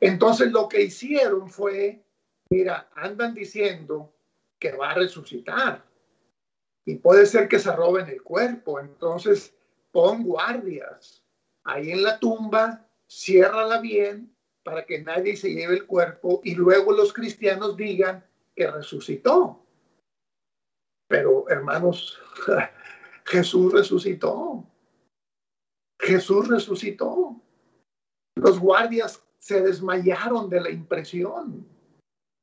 [0.01, 2.03] Entonces lo que hicieron fue,
[2.49, 4.13] mira, andan diciendo
[4.59, 5.81] que va a resucitar
[6.83, 8.81] y puede ser que se roben el cuerpo.
[8.81, 9.55] Entonces
[9.93, 11.23] pon guardias
[11.63, 16.91] ahí en la tumba, ciérrala bien para que nadie se lleve el cuerpo y luego
[16.91, 19.63] los cristianos digan que resucitó.
[21.07, 22.19] Pero hermanos,
[23.25, 24.63] Jesús resucitó.
[25.99, 27.35] Jesús resucitó.
[28.35, 31.67] Los guardias se desmayaron de la impresión,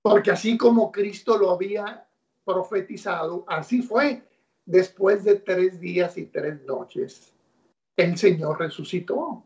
[0.02, 2.07] porque así como Cristo lo había
[2.44, 4.22] profetizado, así fue.
[4.64, 7.33] Después de tres días y tres noches,
[7.96, 9.44] el Señor resucitó.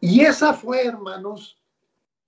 [0.00, 1.59] Y esa fue, hermanos,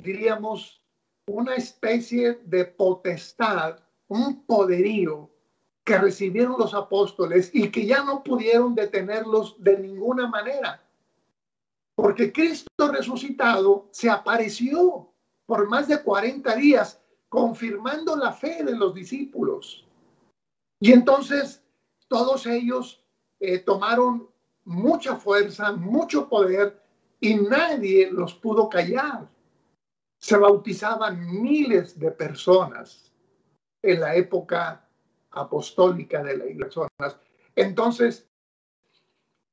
[0.02, 0.82] diríamos,
[1.26, 5.30] una especie de potestad, un poderío
[5.84, 10.82] que recibieron los apóstoles y que ya no pudieron detenerlos de ninguna manera.
[11.94, 15.08] Porque Cristo resucitado se apareció
[15.46, 19.86] por más de 40 días, confirmando la fe de los discípulos.
[20.80, 21.62] Y entonces
[22.08, 23.04] todos ellos
[23.40, 24.28] eh, tomaron
[24.64, 26.80] mucha fuerza, mucho poder
[27.20, 29.28] y nadie los pudo callar.
[30.22, 33.12] Se bautizaban miles de personas
[33.82, 34.88] en la época
[35.32, 36.86] apostólica de la iglesia.
[37.56, 38.28] Entonces,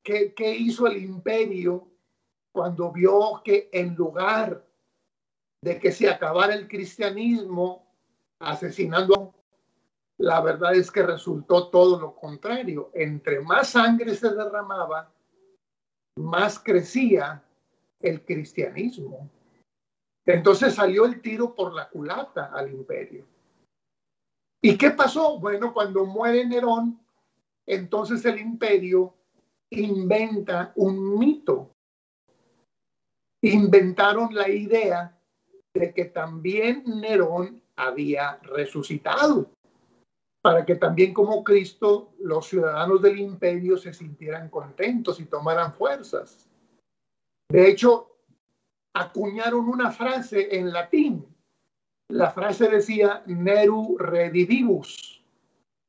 [0.03, 1.87] ¿qué, ¿qué, hizo el imperio
[2.51, 4.63] cuando vio que en lugar
[5.61, 7.89] de que se acabara el cristianismo
[8.39, 9.33] asesinando,
[10.17, 12.91] la verdad es que resultó todo lo contrario.
[12.93, 15.11] Entre más sangre se derramaba,
[16.17, 17.43] más crecía
[17.99, 19.29] el cristianismo.
[20.31, 23.25] Entonces salió el tiro por la culata al imperio.
[24.61, 25.39] ¿Y qué pasó?
[25.39, 26.99] Bueno, cuando muere Nerón,
[27.65, 29.15] entonces el imperio
[29.71, 31.71] inventa un mito.
[33.41, 35.19] Inventaron la idea
[35.73, 39.49] de que también Nerón había resucitado,
[40.43, 46.47] para que también como Cristo los ciudadanos del imperio se sintieran contentos y tomaran fuerzas.
[47.49, 48.18] De hecho,
[48.93, 51.25] acuñaron una frase en latín
[52.09, 55.23] la frase decía Neru redivivus,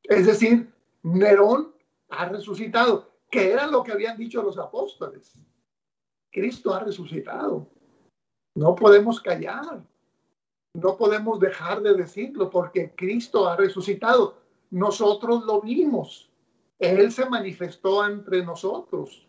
[0.02, 0.70] es decir,
[1.02, 1.72] Nerón
[2.10, 5.32] ha resucitado, que era lo que habían dicho los apóstoles.
[6.30, 7.66] Cristo ha resucitado.
[8.54, 9.82] No podemos callar,
[10.74, 14.36] no podemos dejar de decirlo porque Cristo ha resucitado.
[14.70, 16.30] Nosotros lo vimos.
[16.78, 19.26] Él se manifestó entre nosotros.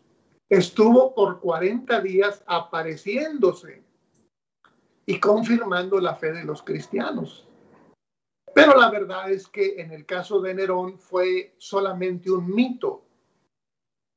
[0.52, 3.82] Estuvo por 40 días apareciéndose
[5.06, 7.48] y confirmando la fe de los cristianos.
[8.54, 13.02] Pero la verdad es que en el caso de Nerón fue solamente un mito,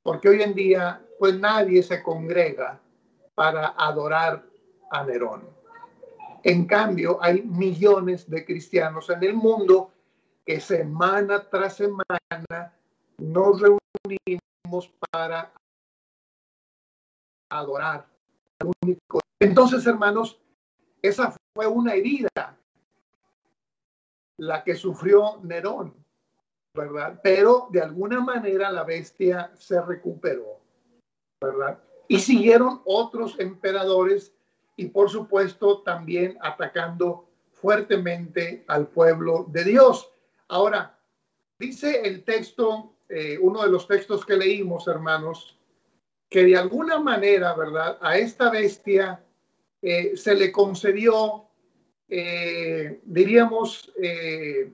[0.03, 2.81] porque hoy en día pues nadie se congrega
[3.33, 4.45] para adorar
[4.91, 5.47] a Nerón.
[6.43, 9.93] En cambio, hay millones de cristianos en el mundo
[10.45, 12.73] que semana tras semana
[13.19, 15.49] nos reunimos para
[17.59, 18.07] adorar.
[19.39, 20.39] Entonces, hermanos,
[21.01, 22.57] esa fue una herida
[24.37, 25.93] la que sufrió Nerón,
[26.73, 27.19] ¿verdad?
[27.23, 30.59] Pero de alguna manera la bestia se recuperó,
[31.41, 31.79] ¿verdad?
[32.07, 34.33] Y siguieron otros emperadores
[34.75, 40.11] y por supuesto también atacando fuertemente al pueblo de Dios.
[40.49, 40.99] Ahora,
[41.57, 45.54] dice el texto, eh, uno de los textos que leímos, hermanos,
[46.35, 47.97] que de alguna manera, ¿verdad?
[48.01, 49.23] A esta bestia
[49.81, 51.45] eh, se le concedió,
[52.09, 54.69] eh, diríamos, eh,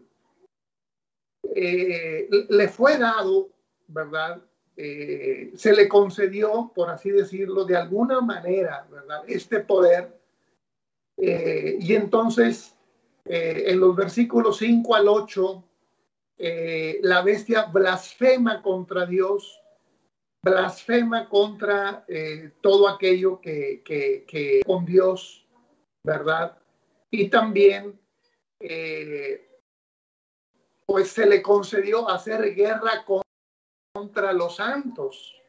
[2.49, 3.49] le fue dado,
[3.87, 4.41] ¿verdad?
[4.75, 9.23] se le concedió, por así decirlo, de alguna manera, ¿verdad?
[9.27, 10.19] Este poder.
[11.15, 12.75] y entonces,
[13.25, 15.63] en los versículos 5 al 8,
[17.03, 19.60] la bestia blasfema contra Dios
[20.43, 25.45] blasfema contra eh, todo aquello que, con Dios,
[26.03, 26.57] ¿verdad?
[27.11, 27.99] Y también,
[28.59, 29.59] eh,
[30.85, 33.05] pues se le concedió hacer guerra
[33.93, 35.39] contra los santos,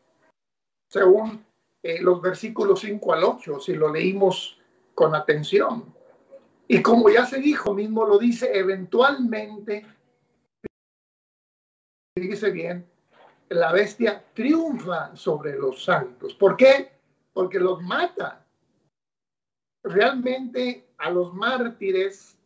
[0.89, 1.45] según
[1.83, 4.61] eh, los versículos 5 al 8, si lo leímos
[4.95, 5.95] con atención.
[6.69, 9.87] Y como ya se dijo, mismo lo dice, eventualmente,
[12.15, 12.92] dice bien,
[13.55, 16.35] la bestia triunfa sobre los santos.
[16.35, 16.93] ¿Por qué?
[17.33, 18.45] porque los mata.
[19.83, 22.39] Realmente a los mártires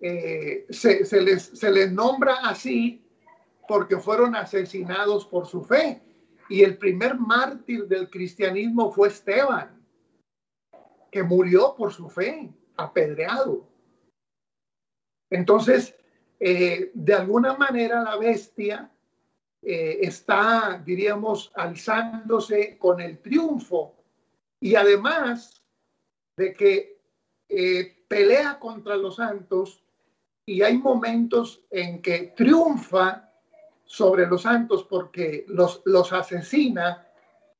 [0.00, 3.04] eh, se, les, se les nombra así
[3.68, 6.02] porque fueron asesinados por su fe.
[6.48, 9.84] Y el primer mártir del cristianismo fue Esteban,
[11.10, 13.68] que murió por su fe, apedreado.
[15.28, 15.96] Entonces,
[16.38, 18.92] eh, de alguna manera la bestia
[19.68, 23.96] eh, está, diríamos, alzándose con el triunfo.
[24.60, 25.60] Y además
[26.36, 27.00] de que
[27.48, 29.82] eh, pelea contra los santos
[30.46, 33.28] y hay momentos en que triunfa
[33.84, 37.04] sobre los santos porque los, los asesina,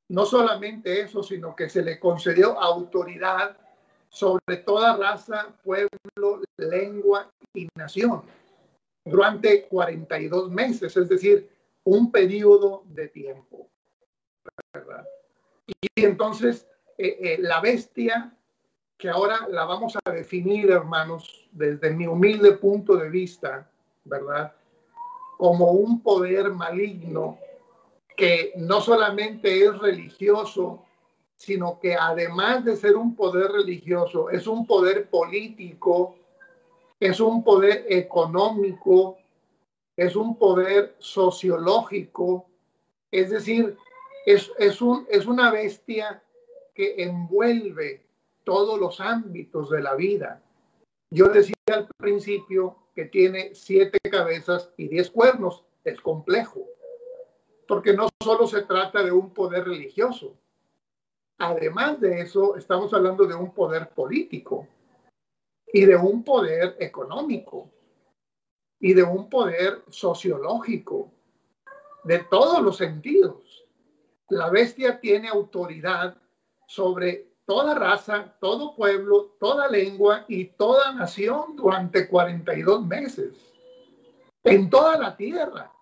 [0.08, 3.56] no solamente eso, sino que se le concedió autoridad
[4.08, 8.22] sobre toda raza, pueblo, lengua y nación
[9.04, 11.55] durante 42 meses, es decir,
[11.86, 13.68] un periodo de tiempo.
[15.94, 16.66] Y entonces
[16.98, 18.36] eh, eh, la bestia,
[18.98, 23.70] que ahora la vamos a definir, hermanos, desde mi humilde punto de vista,
[24.04, 24.52] ¿verdad?
[25.38, 27.38] Como un poder maligno
[28.16, 30.82] que no solamente es religioso,
[31.36, 36.16] sino que además de ser un poder religioso, es un poder político,
[36.98, 39.18] es un poder económico,
[39.96, 42.48] es un poder sociológico,
[43.10, 43.76] es decir,
[44.26, 46.22] es, es, un, es una bestia
[46.74, 48.04] que envuelve
[48.44, 50.42] todos los ámbitos de la vida.
[51.10, 55.64] Yo decía al principio que tiene siete cabezas y diez cuernos.
[55.84, 56.66] Es complejo,
[57.68, 60.34] porque no solo se trata de un poder religioso.
[61.38, 64.66] Además de eso, estamos hablando de un poder político
[65.72, 67.70] y de un poder económico
[68.80, 71.12] y de un poder sociológico,
[72.04, 73.66] de todos los sentidos.
[74.28, 76.16] La bestia tiene autoridad
[76.66, 83.34] sobre toda raza, todo pueblo, toda lengua y toda nación durante 42 meses,
[84.44, 85.72] en toda la tierra.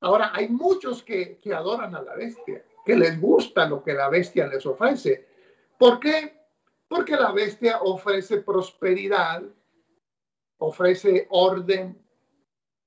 [0.00, 4.08] Ahora, hay muchos que, que adoran a la bestia, que les gusta lo que la
[4.08, 5.26] bestia les ofrece.
[5.78, 6.38] ¿Por qué?
[6.86, 9.42] Porque la bestia ofrece prosperidad,
[10.58, 11.96] ofrece orden,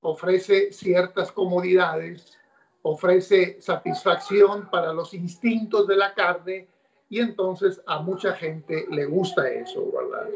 [0.00, 2.38] ofrece ciertas comodidades,
[2.82, 6.68] ofrece satisfacción para los instintos de la carne
[7.08, 10.28] y entonces a mucha gente le gusta eso, ¿verdad?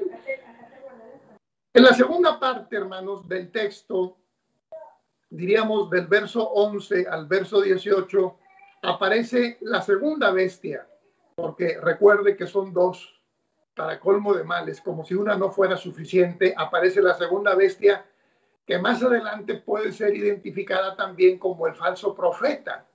[1.74, 4.16] En la segunda parte, hermanos, del texto,
[5.28, 8.36] diríamos del verso 11 al verso 18,
[8.82, 10.86] aparece la segunda bestia,
[11.34, 13.15] porque recuerde que son dos
[13.76, 18.06] para colmo de males, como si una no fuera suficiente, aparece la segunda bestia
[18.66, 22.86] que más adelante puede ser identificada también como el falso profeta,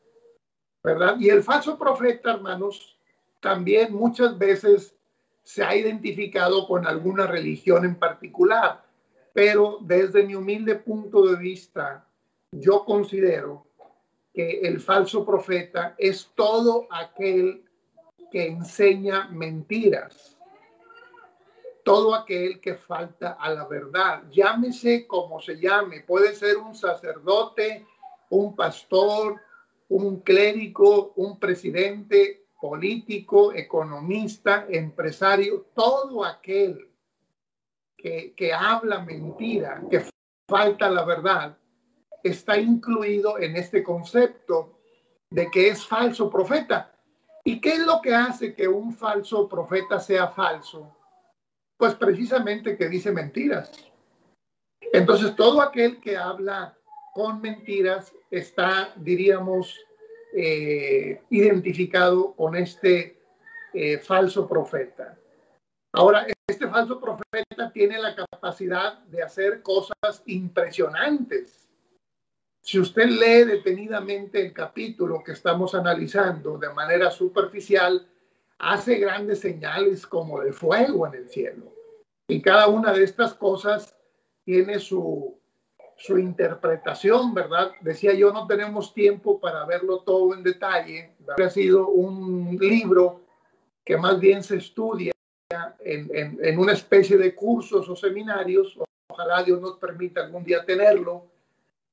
[0.84, 1.17] ¿verdad?
[1.19, 2.97] Y el falso profeta, hermanos,
[3.39, 4.95] también muchas veces
[5.43, 8.84] se ha identificado con alguna religión en particular,
[9.34, 12.07] pero desde mi humilde punto de vista,
[12.51, 13.67] yo considero
[14.34, 17.63] que el falso profeta es todo aquel
[18.32, 20.30] que enseña mentiras
[21.91, 27.85] todo aquel que falta a la verdad, llámese como se llame, puede ser un sacerdote,
[28.29, 29.35] un pastor,
[29.89, 36.89] un clérigo, un presidente, político, economista, empresario, todo aquel
[37.97, 40.05] que, habla mentira, que
[40.47, 41.57] falta la verdad,
[42.23, 44.79] está incluido en este concepto
[45.29, 46.95] de que es falso profeta.
[47.43, 51.00] ¿Y qué es lo que hace que un falso profeta sea falso?
[51.82, 53.71] Pues precisamente que dice mentiras.
[54.93, 56.77] Entonces, todo aquel que habla
[57.11, 59.79] con mentiras está, diríamos,
[60.32, 63.19] eh, identificado con este
[63.73, 65.17] eh, falso profeta.
[65.93, 71.67] Ahora, este falso profeta tiene la capacidad de hacer cosas impresionantes.
[72.61, 78.07] Si usted lee detenidamente el capítulo que estamos analizando de manera superficial,
[78.62, 81.74] hace grandes señales como de fuego en el cielo.
[82.28, 83.95] Y cada una de estas cosas
[84.45, 85.39] tiene su,
[85.97, 87.72] su interpretación, ¿verdad?
[87.82, 91.16] Decía yo, no tenemos tiempo para verlo todo en detalle.
[91.43, 93.22] Ha sido un libro
[93.84, 95.12] que más bien se estudia
[95.80, 98.78] en, en, en, una especie de cursos o seminarios.
[99.09, 101.26] Ojalá Dios nos permita algún día tenerlo.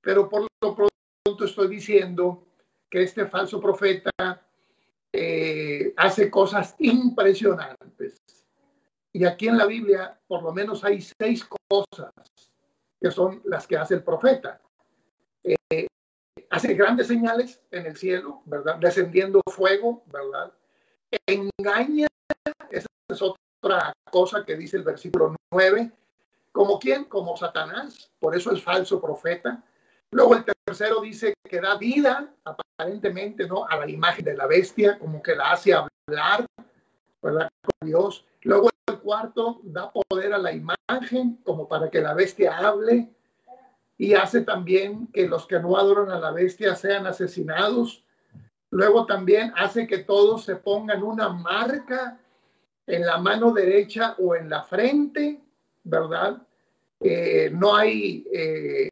[0.02, 2.44] Pero por lo pronto estoy diciendo
[2.90, 4.10] que este falso profeta
[5.12, 8.20] eh, hace cosas impresionantes.
[9.12, 12.12] Y aquí en la Biblia por lo menos hay seis cosas
[13.00, 14.60] que son las que hace el profeta.
[15.44, 15.86] Eh,
[16.50, 18.76] hace grandes señales en el cielo, ¿verdad?
[18.76, 20.52] Descendiendo fuego, ¿verdad?
[21.26, 22.08] Engaña,
[22.70, 25.90] esa es otra cosa que dice el versículo 9,
[26.52, 27.04] ¿como quién?
[27.04, 29.64] Como Satanás, por eso es falso profeta.
[30.10, 33.66] Luego el tercero dice que da vida, aparentemente, ¿no?
[33.66, 36.46] A la imagen de la bestia, como que la hace hablar,
[37.22, 37.50] ¿verdad?
[37.62, 38.24] Con Dios.
[38.42, 43.10] Luego el cuarto da poder a la imagen, como para que la bestia hable.
[43.98, 48.04] Y hace también que los que no adoran a la bestia sean asesinados.
[48.70, 52.18] Luego también hace que todos se pongan una marca
[52.86, 55.42] en la mano derecha o en la frente,
[55.84, 56.40] ¿verdad?
[57.00, 58.88] Eh, no hay, eh,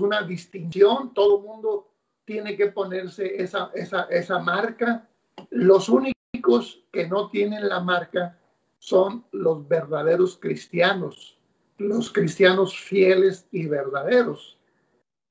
[0.00, 1.88] una distinción, todo mundo
[2.24, 5.08] tiene que ponerse esa, esa, esa marca.
[5.48, 8.38] Los únicos que no tienen la marca
[8.78, 11.38] son los verdaderos cristianos,
[11.78, 14.58] los cristianos fieles y verdaderos.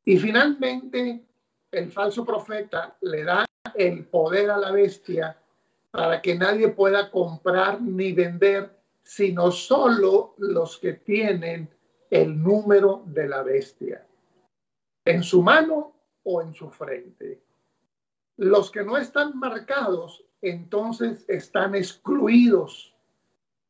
[0.05, 1.23] Y finalmente,
[1.71, 3.45] el falso profeta le da
[3.75, 5.37] el poder a la bestia
[5.91, 8.71] para que nadie pueda comprar ni vender,
[9.03, 11.69] sino solo los que tienen
[12.09, 14.06] el número de la bestia
[15.07, 15.93] en su mano
[16.23, 17.41] o en su frente.
[18.35, 22.93] Los que no están marcados, entonces están excluidos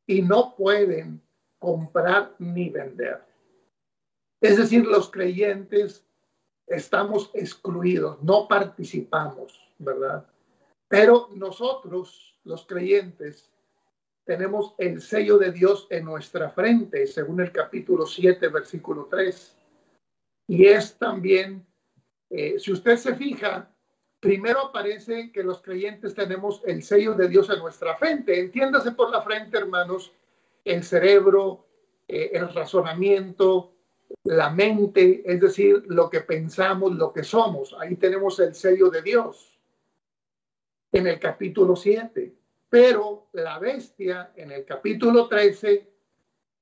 [0.07, 1.21] y no pueden
[1.59, 3.23] comprar ni vender.
[4.41, 6.03] Es decir, los creyentes
[6.65, 10.25] estamos excluidos, no participamos, ¿verdad?
[10.87, 13.51] Pero nosotros, los creyentes,
[14.25, 19.56] tenemos el sello de Dios en nuestra frente, según el capítulo 7, versículo 3.
[20.47, 21.65] Y es también,
[22.29, 23.69] eh, si usted se fija,
[24.19, 28.39] primero aparece que los creyentes tenemos el sello de Dios en nuestra frente.
[28.39, 30.11] Entiéndase por la frente, hermanos,
[30.63, 31.65] el cerebro,
[32.07, 33.73] eh, el razonamiento,
[34.23, 37.75] la mente, es decir, lo que pensamos, lo que somos.
[37.79, 39.59] Ahí tenemos el sello de Dios
[40.93, 42.33] en el capítulo 7.
[42.69, 45.87] Pero la bestia en el capítulo 13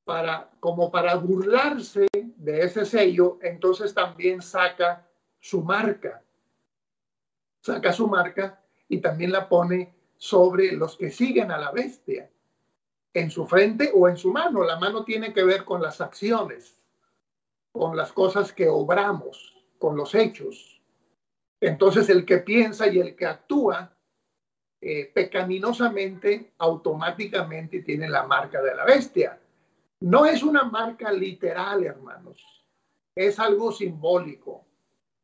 [0.04, 2.08] para, como para burlarse
[2.46, 5.08] de ese sello, entonces también saca
[5.39, 6.24] su marca.
[7.62, 12.30] Saca su marca y también la pone sobre los que siguen a la bestia,
[13.14, 14.64] en su frente o en su mano.
[14.64, 16.78] La mano tiene que ver con las acciones,
[17.72, 20.82] con las cosas que obramos, con los hechos.
[21.60, 23.96] Entonces el que piensa y el que actúa
[24.82, 29.39] eh, pecaminosamente, automáticamente tiene la marca de la bestia.
[30.06, 32.64] No es una marca literal, hermanos.
[33.16, 34.64] Es algo simbólico.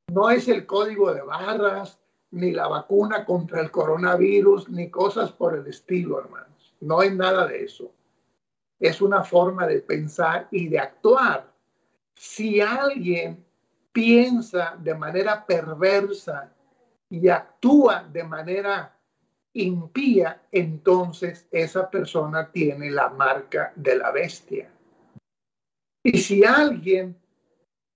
[0.07, 1.99] No es el código de barras,
[2.31, 6.73] ni la vacuna contra el coronavirus, ni cosas por el estilo, hermanos.
[6.79, 7.91] No es nada de eso.
[8.79, 11.53] Es una forma de pensar y de actuar.
[12.15, 13.45] Si alguien
[13.91, 16.51] piensa de manera perversa
[17.07, 18.97] y actúa de manera
[19.53, 24.71] impía, entonces esa persona tiene la marca de la bestia.
[26.03, 27.15] Y si alguien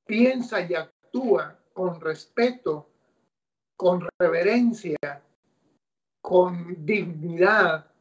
[0.05, 2.89] piensa y actúa con respeto,
[3.75, 5.21] con reverencia,
[6.21, 7.91] con dignidad,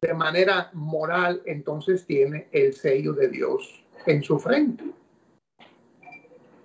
[0.00, 4.84] de manera moral, entonces tiene el sello de Dios en su frente.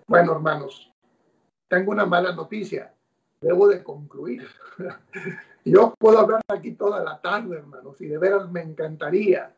[0.07, 0.91] Bueno, hermanos,
[1.67, 2.93] tengo una mala noticia.
[3.41, 4.47] Debo de concluir.
[5.65, 9.55] Yo puedo hablar aquí toda la tarde, hermanos, y de veras me encantaría,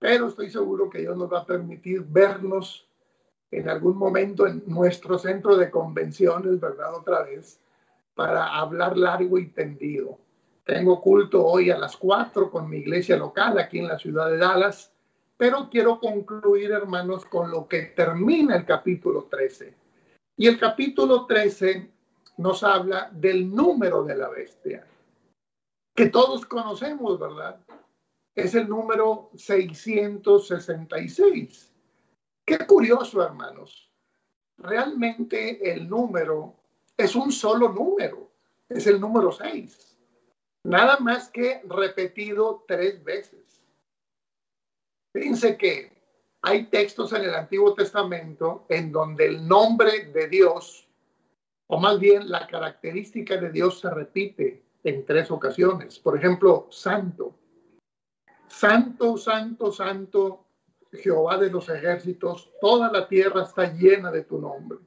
[0.00, 2.88] pero estoy seguro que Dios nos va a permitir vernos
[3.52, 6.96] en algún momento en nuestro centro de convenciones, ¿verdad?
[6.96, 7.60] Otra vez,
[8.16, 10.18] para hablar largo y tendido.
[10.64, 14.38] Tengo culto hoy a las cuatro con mi iglesia local aquí en la ciudad de
[14.38, 14.92] Dallas,
[15.36, 19.74] pero quiero concluir, hermanos, con lo que termina el capítulo 13.
[20.38, 21.88] Y el capítulo 13
[22.38, 24.84] nos habla del número de la bestia
[25.94, 27.60] que todos conocemos, ¿verdad?
[28.34, 31.72] Es el número 666.
[32.44, 33.90] Qué curioso, hermanos.
[34.58, 36.56] Realmente el número
[36.96, 38.30] es un solo número,
[38.68, 39.98] es el número 6.
[40.64, 43.64] Nada más que repetido tres veces.
[45.12, 45.92] Fíjense que
[46.42, 50.88] hay textos en el Antiguo Testamento en donde el nombre de Dios,
[51.68, 55.98] o más bien la característica de Dios se repite en tres ocasiones.
[55.98, 57.34] Por ejemplo, santo.
[58.46, 60.44] Santo, santo, santo,
[60.92, 64.78] Jehová de los ejércitos, toda la tierra está llena de tu nombre.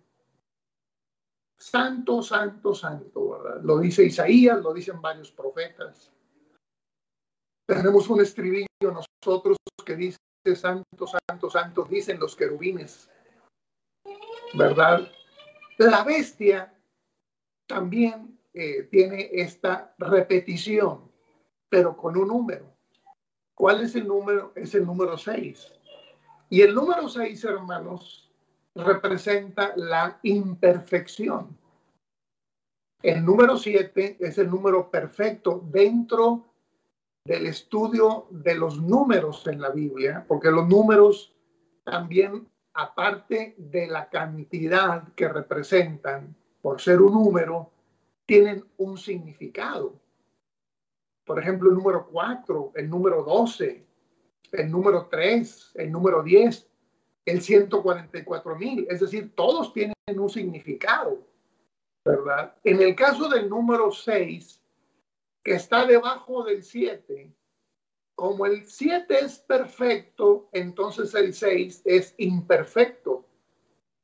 [1.59, 3.61] Santo, santo, santo, ¿verdad?
[3.63, 6.13] Lo dice Isaías, lo dicen varios profetas.
[7.67, 10.19] Tenemos un estribillo nosotros que dice
[10.55, 13.09] santo, santo, santo, dicen los querubines,
[14.53, 15.11] ¿verdad?
[15.77, 16.73] La bestia
[17.67, 21.11] también eh, tiene esta repetición,
[21.69, 22.65] pero con un número.
[23.53, 24.51] ¿Cuál es el número?
[24.55, 25.73] Es el número 6.
[26.49, 28.31] Y el número 6, hermanos,
[28.73, 31.55] representa la imperfección.
[33.03, 36.47] El número 7 es el número perfecto dentro
[37.25, 41.31] del estudio de los números en la Biblia, porque los números
[41.83, 47.71] también, aparte de la cantidad que representan por ser un número,
[48.27, 49.99] tienen un significado.
[51.25, 53.85] Por ejemplo, el número 4, el número 12,
[54.51, 56.69] el número 3, el número 10,
[57.25, 58.85] el 144 mil.
[58.89, 61.25] Es decir, todos tienen un significado,
[62.05, 62.55] ¿verdad?
[62.63, 64.61] En el caso del número 6,
[65.43, 67.33] que está debajo del 7,
[68.15, 73.26] como el 7 es perfecto, entonces el 6 es imperfecto.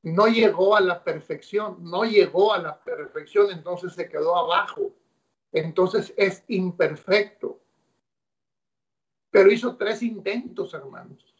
[0.04, 4.93] No llegó a la perfección, no llegó a la perfección, entonces se quedó abajo
[5.54, 7.62] entonces es imperfecto.
[9.30, 11.34] Pero hizo tres intentos, hermanos,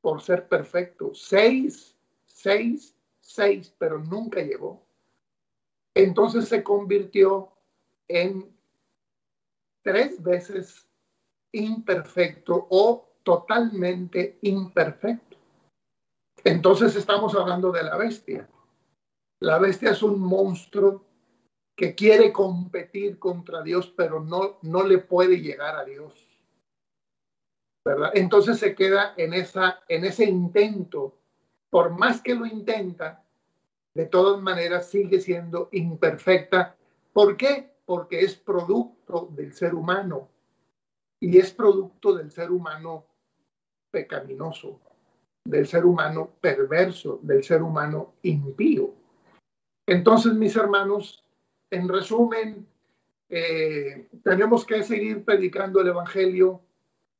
[0.00, 1.12] por ser perfecto.
[1.14, 4.84] Seis, seis, seis, pero nunca llegó.
[5.94, 7.52] Entonces se convirtió
[8.08, 8.54] en
[9.82, 10.88] tres veces
[11.52, 15.25] imperfecto o totalmente imperfecto.
[16.46, 18.48] Entonces estamos hablando de la bestia.
[19.40, 21.04] La bestia es un monstruo
[21.74, 26.14] que quiere competir contra Dios, pero no, no le puede llegar a Dios.
[27.84, 28.12] ¿Verdad?
[28.14, 31.18] Entonces se queda en, esa, en ese intento.
[31.68, 33.24] Por más que lo intenta,
[33.94, 36.76] de todas maneras sigue siendo imperfecta.
[37.12, 37.74] ¿Por qué?
[37.84, 40.28] Porque es producto del ser humano
[41.18, 43.04] y es producto del ser humano
[43.90, 44.80] pecaminoso,
[45.46, 48.92] del ser humano perverso, del ser humano impío.
[49.86, 51.24] Entonces, mis hermanos,
[51.70, 52.66] en resumen,
[53.28, 56.60] eh, tenemos que seguir predicando el Evangelio.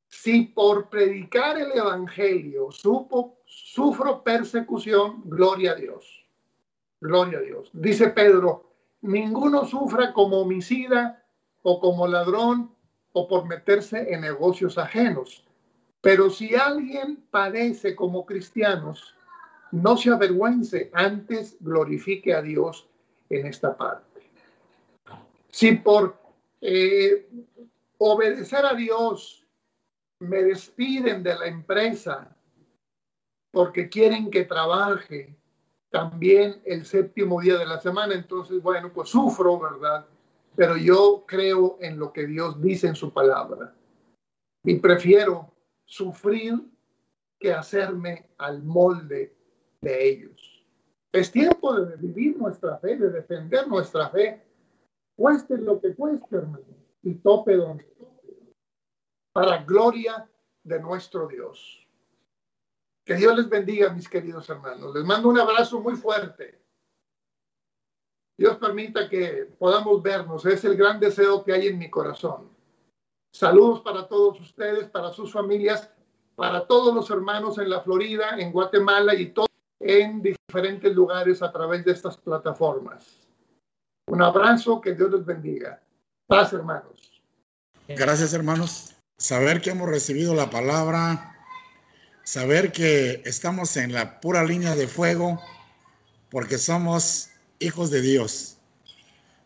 [0.09, 6.25] Si por predicar el Evangelio supo, sufro persecución, gloria a Dios.
[6.99, 7.69] Gloria a Dios.
[7.73, 8.71] Dice Pedro,
[9.01, 11.23] ninguno sufra como homicida
[11.61, 12.71] o como ladrón
[13.13, 15.46] o por meterse en negocios ajenos.
[16.01, 19.15] Pero si alguien padece como cristianos,
[19.71, 22.87] no se avergüence, antes glorifique a Dios
[23.29, 24.07] en esta parte
[25.57, 26.15] si por
[26.61, 27.27] eh,
[27.97, 29.43] obedecer a Dios
[30.19, 32.35] me despiden de la empresa
[33.51, 35.35] porque quieren que trabaje
[35.89, 40.05] también el séptimo día de la semana, entonces, bueno, pues sufro, ¿verdad?
[40.55, 43.73] Pero yo creo en lo que Dios dice en su palabra
[44.63, 45.51] y prefiero
[45.87, 46.61] sufrir
[47.39, 49.35] que hacerme al molde
[49.81, 50.63] de ellos.
[51.11, 54.47] Es tiempo de vivir nuestra fe, de defender nuestra fe
[55.17, 56.63] Cueste lo que cueste, hermano,
[57.01, 57.91] y tope donde
[59.33, 60.29] para gloria
[60.63, 61.87] de nuestro Dios.
[63.03, 64.93] Que Dios les bendiga, mis queridos hermanos.
[64.93, 66.61] Les mando un abrazo muy fuerte.
[68.37, 70.45] Dios permita que podamos vernos.
[70.45, 72.55] Es el gran deseo que hay en mi corazón.
[73.37, 75.87] Saludos para todos ustedes, para sus familias,
[76.35, 79.31] para todos los hermanos en la Florida, en Guatemala y
[79.79, 83.27] en diferentes lugares a través de estas plataformas.
[84.07, 85.79] Un abrazo, que Dios los bendiga.
[86.25, 87.21] Paz, hermanos.
[87.87, 88.95] Gracias, hermanos.
[89.19, 91.35] Saber que hemos recibido la palabra,
[92.23, 95.39] saber que estamos en la pura línea de fuego,
[96.31, 97.29] porque somos
[97.59, 98.57] hijos de Dios,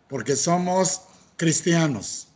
[0.08, 1.02] porque somos
[1.36, 2.31] cristianos,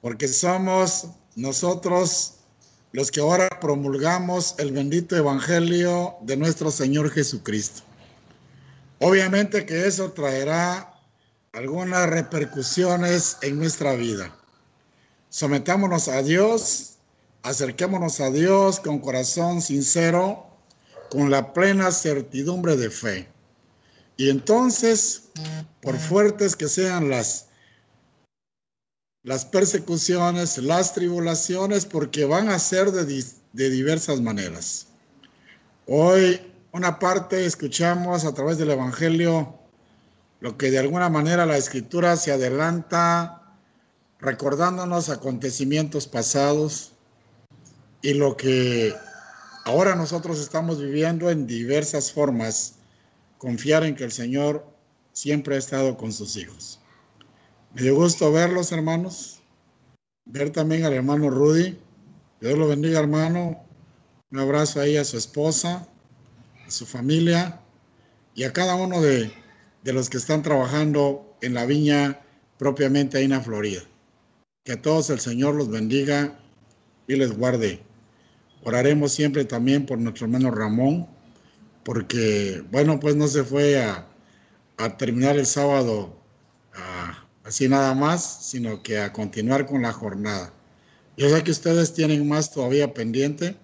[0.00, 2.34] porque somos nosotros
[2.92, 7.82] los que ahora promulgamos el bendito evangelio de nuestro Señor Jesucristo.
[8.98, 10.94] Obviamente que eso traerá
[11.52, 14.34] algunas repercusiones en nuestra vida.
[15.28, 16.96] Sometámonos a Dios,
[17.42, 20.46] acerquémonos a Dios con corazón sincero,
[21.10, 23.28] con la plena certidumbre de fe.
[24.16, 25.30] Y entonces,
[25.80, 27.46] por fuertes que sean las,
[29.22, 34.86] las persecuciones, las tribulaciones, porque van a ser de, diversas maneras.
[35.86, 36.40] Hoy
[36.72, 39.58] una parte escuchamos a través del Evangelio
[40.40, 43.42] lo que de alguna manera la escritura se adelanta
[44.20, 46.92] recordándonos acontecimientos pasados
[48.00, 48.94] y lo que
[49.66, 52.76] ahora nosotros estamos viviendo en diversas formas,
[53.36, 54.66] confiar en que el Señor
[55.12, 56.79] siempre ha estado con sus hijos.
[57.74, 59.40] Me dio gusto verlos, hermanos,
[60.24, 61.78] ver también al hermano Rudy.
[62.40, 63.62] Dios lo bendiga, hermano.
[64.30, 65.88] Un abrazo ahí a su esposa,
[66.66, 67.60] a su familia
[68.34, 69.32] y a cada uno de
[69.82, 72.20] de los que están trabajando en la viña
[72.58, 73.82] propiamente ahí en la Florida.
[74.64, 76.38] Que a todos el Señor los bendiga
[77.06, 77.80] y les guarde.
[78.62, 81.08] Oraremos siempre también por nuestro hermano Ramón,
[81.82, 84.06] porque, bueno, pues no se fue a,
[84.98, 86.19] terminar el sábado
[87.44, 90.52] así nada más, sino que a continuar con la jornada.
[91.16, 93.56] Yo sé que ustedes tienen más todavía pendiente.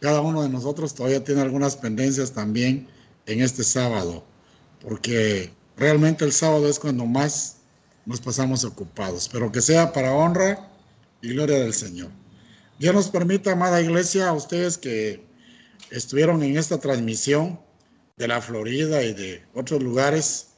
[0.00, 2.88] Cada uno de nosotros todavía tiene algunas pendencias también
[3.26, 4.24] en este sábado,
[4.80, 7.56] porque realmente el sábado es cuando más
[8.06, 10.68] nos pasamos ocupados, pero que sea para honra
[11.22, 12.10] y gloria del Señor.
[12.78, 15.22] Dios nos permita, amada iglesia, a ustedes que
[15.90, 17.60] estuvieron en esta transmisión
[18.16, 20.49] de la Florida y de otros lugares.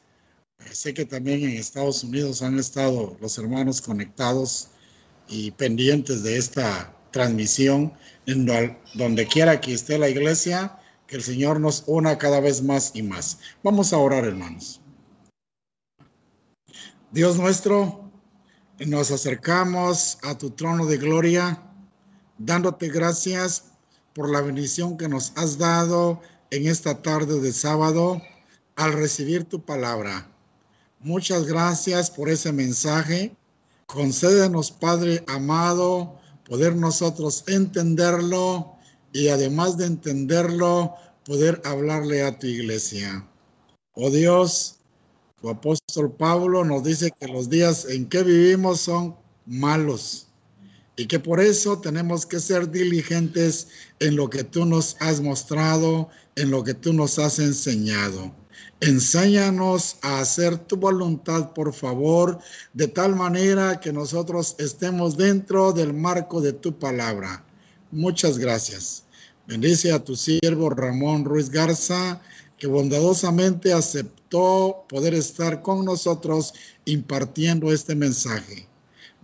[0.71, 4.69] Sé que también en Estados Unidos han estado los hermanos conectados
[5.29, 7.93] y pendientes de esta transmisión,
[8.95, 13.03] donde quiera que esté la iglesia, que el Señor nos una cada vez más y
[13.03, 13.39] más.
[13.63, 14.81] Vamos a orar, hermanos.
[17.11, 18.11] Dios nuestro,
[18.79, 21.63] nos acercamos a tu trono de gloria,
[22.39, 23.73] dándote gracias
[24.15, 28.23] por la bendición que nos has dado en esta tarde de sábado
[28.77, 30.32] al recibir tu palabra.
[31.05, 33.35] Muchas gracias por ese mensaje.
[33.87, 38.77] Concédenos, Padre amado, poder nosotros entenderlo
[39.13, 40.95] y además de entenderlo,
[41.25, 43.29] poder hablarle a tu iglesia.
[43.95, 44.77] Oh Dios,
[45.41, 50.29] tu apóstol Pablo nos dice que los días en que vivimos son malos
[50.97, 53.67] y que por eso tenemos que ser diligentes
[53.99, 58.42] en lo que tú nos has mostrado, en lo que tú nos has enseñado.
[58.81, 62.39] Enséñanos a hacer tu voluntad, por favor,
[62.73, 67.45] de tal manera que nosotros estemos dentro del marco de tu palabra.
[67.93, 69.05] Muchas gracias.
[69.47, 72.21] Bendice a tu siervo Ramón Ruiz Garza,
[72.59, 76.55] que bondadosamente aceptó poder estar con nosotros
[76.85, 78.67] impartiendo este mensaje.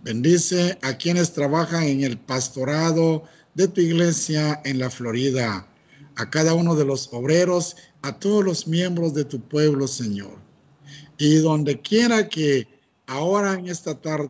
[0.03, 3.23] Bendice a quienes trabajan en el pastorado
[3.55, 5.67] de tu iglesia en la Florida,
[6.15, 10.37] a cada uno de los obreros, a todos los miembros de tu pueblo, Señor.
[11.17, 12.67] Y donde quiera que
[13.07, 14.29] ahora en esta tarde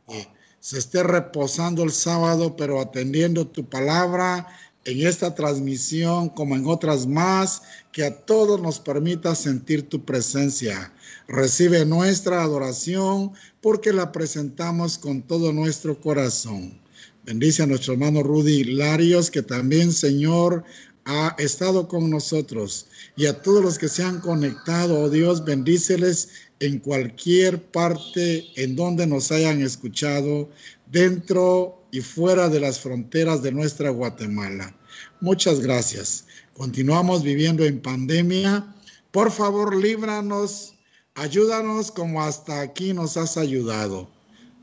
[0.59, 4.47] se esté reposando el sábado, pero atendiendo tu palabra
[4.85, 7.61] en esta transmisión como en otras más,
[7.91, 10.91] que a todos nos permita sentir tu presencia.
[11.27, 16.79] Recibe nuestra adoración porque la presentamos con todo nuestro corazón.
[17.23, 20.63] Bendice a nuestro hermano Rudy Larios, que también, Señor,
[21.05, 22.87] ha estado con nosotros.
[23.15, 26.29] Y a todos los que se han conectado, oh Dios, bendíceles
[26.59, 30.49] en cualquier parte en donde nos hayan escuchado,
[30.91, 34.75] dentro y fuera de las fronteras de nuestra Guatemala.
[35.21, 36.25] Muchas gracias.
[36.53, 38.75] Continuamos viviendo en pandemia.
[39.11, 40.73] Por favor, líbranos,
[41.15, 44.09] ayúdanos como hasta aquí nos has ayudado.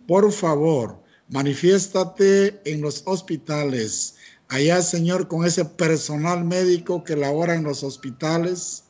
[0.06, 4.15] Por favor, manifiéstate en los hospitales.
[4.48, 8.84] Allá, Señor, con ese personal médico que labora en los hospitales.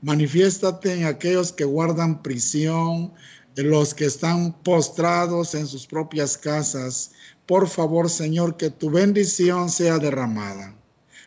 [0.00, 3.12] Manifiéstate en aquellos que guardan prisión,
[3.56, 7.12] en los que están postrados en sus propias casas.
[7.46, 10.74] Por favor, Señor, que tu bendición sea derramada.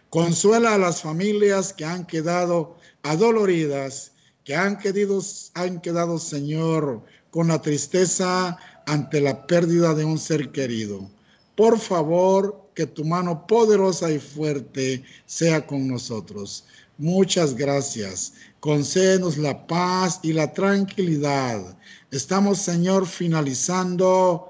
[0.09, 4.13] Consuela a las familias que han quedado adoloridas,
[4.43, 5.21] que han, querido,
[5.53, 8.57] han quedado, Señor, con la tristeza
[8.87, 11.09] ante la pérdida de un ser querido.
[11.55, 16.65] Por favor, que tu mano poderosa y fuerte sea con nosotros.
[16.97, 18.33] Muchas gracias.
[18.59, 21.77] Concédenos la paz y la tranquilidad.
[22.11, 24.49] Estamos, Señor, finalizando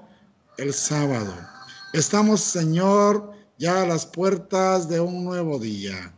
[0.58, 1.34] el sábado.
[1.92, 6.12] Estamos, Señor, ya a las puertas de un nuevo día.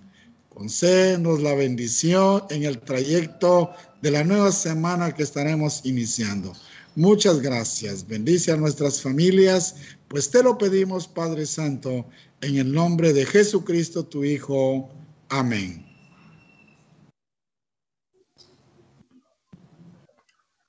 [0.49, 3.71] Concédenos la bendición en el trayecto
[4.03, 6.53] de la nueva semana que estaremos iniciando.
[6.99, 8.05] Muchas gracias.
[8.09, 12.07] Bendice a nuestras familias, pues te lo pedimos, Padre Santo,
[12.41, 14.89] en el nombre de Jesucristo, tu Hijo.
[15.31, 15.87] Amén.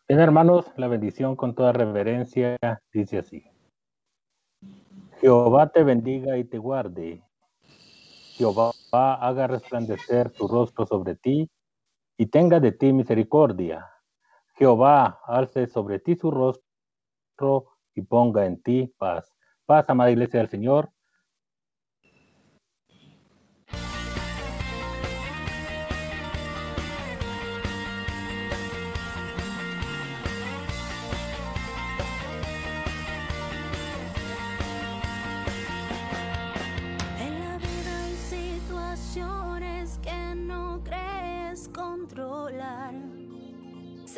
[0.07, 2.59] Bien, hermanos, la bendición con toda reverencia
[2.93, 3.43] dice así.
[5.21, 7.23] Jehová te bendiga y te guarde.
[8.35, 11.49] Jehová haga resplandecer su rostro sobre ti
[12.17, 13.83] y tenga de ti misericordia.
[14.59, 19.33] Jehová alce sobre ti su rostro y ponga en ti paz.
[19.65, 20.91] Paz, amada iglesia del Señor.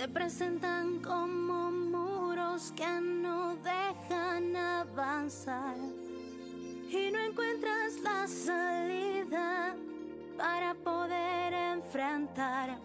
[0.01, 5.75] Se presentan como muros que no dejan avanzar
[6.89, 9.75] y no encuentras la salida
[10.35, 12.79] para poder enfrentar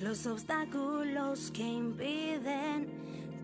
[0.00, 2.88] los obstáculos que impiden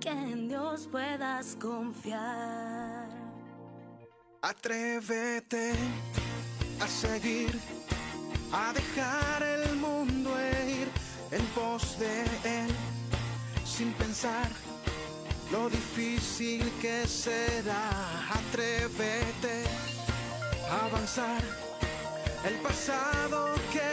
[0.00, 3.06] que en Dios puedas confiar.
[4.40, 5.74] Atrévete
[6.80, 7.50] a seguir,
[8.50, 9.61] a dejar el
[11.33, 12.70] en pos de Él,
[13.64, 14.49] sin pensar
[15.51, 17.91] lo difícil que será.
[18.30, 19.64] Atrévete
[20.70, 21.43] a avanzar,
[22.45, 23.91] el pasado queda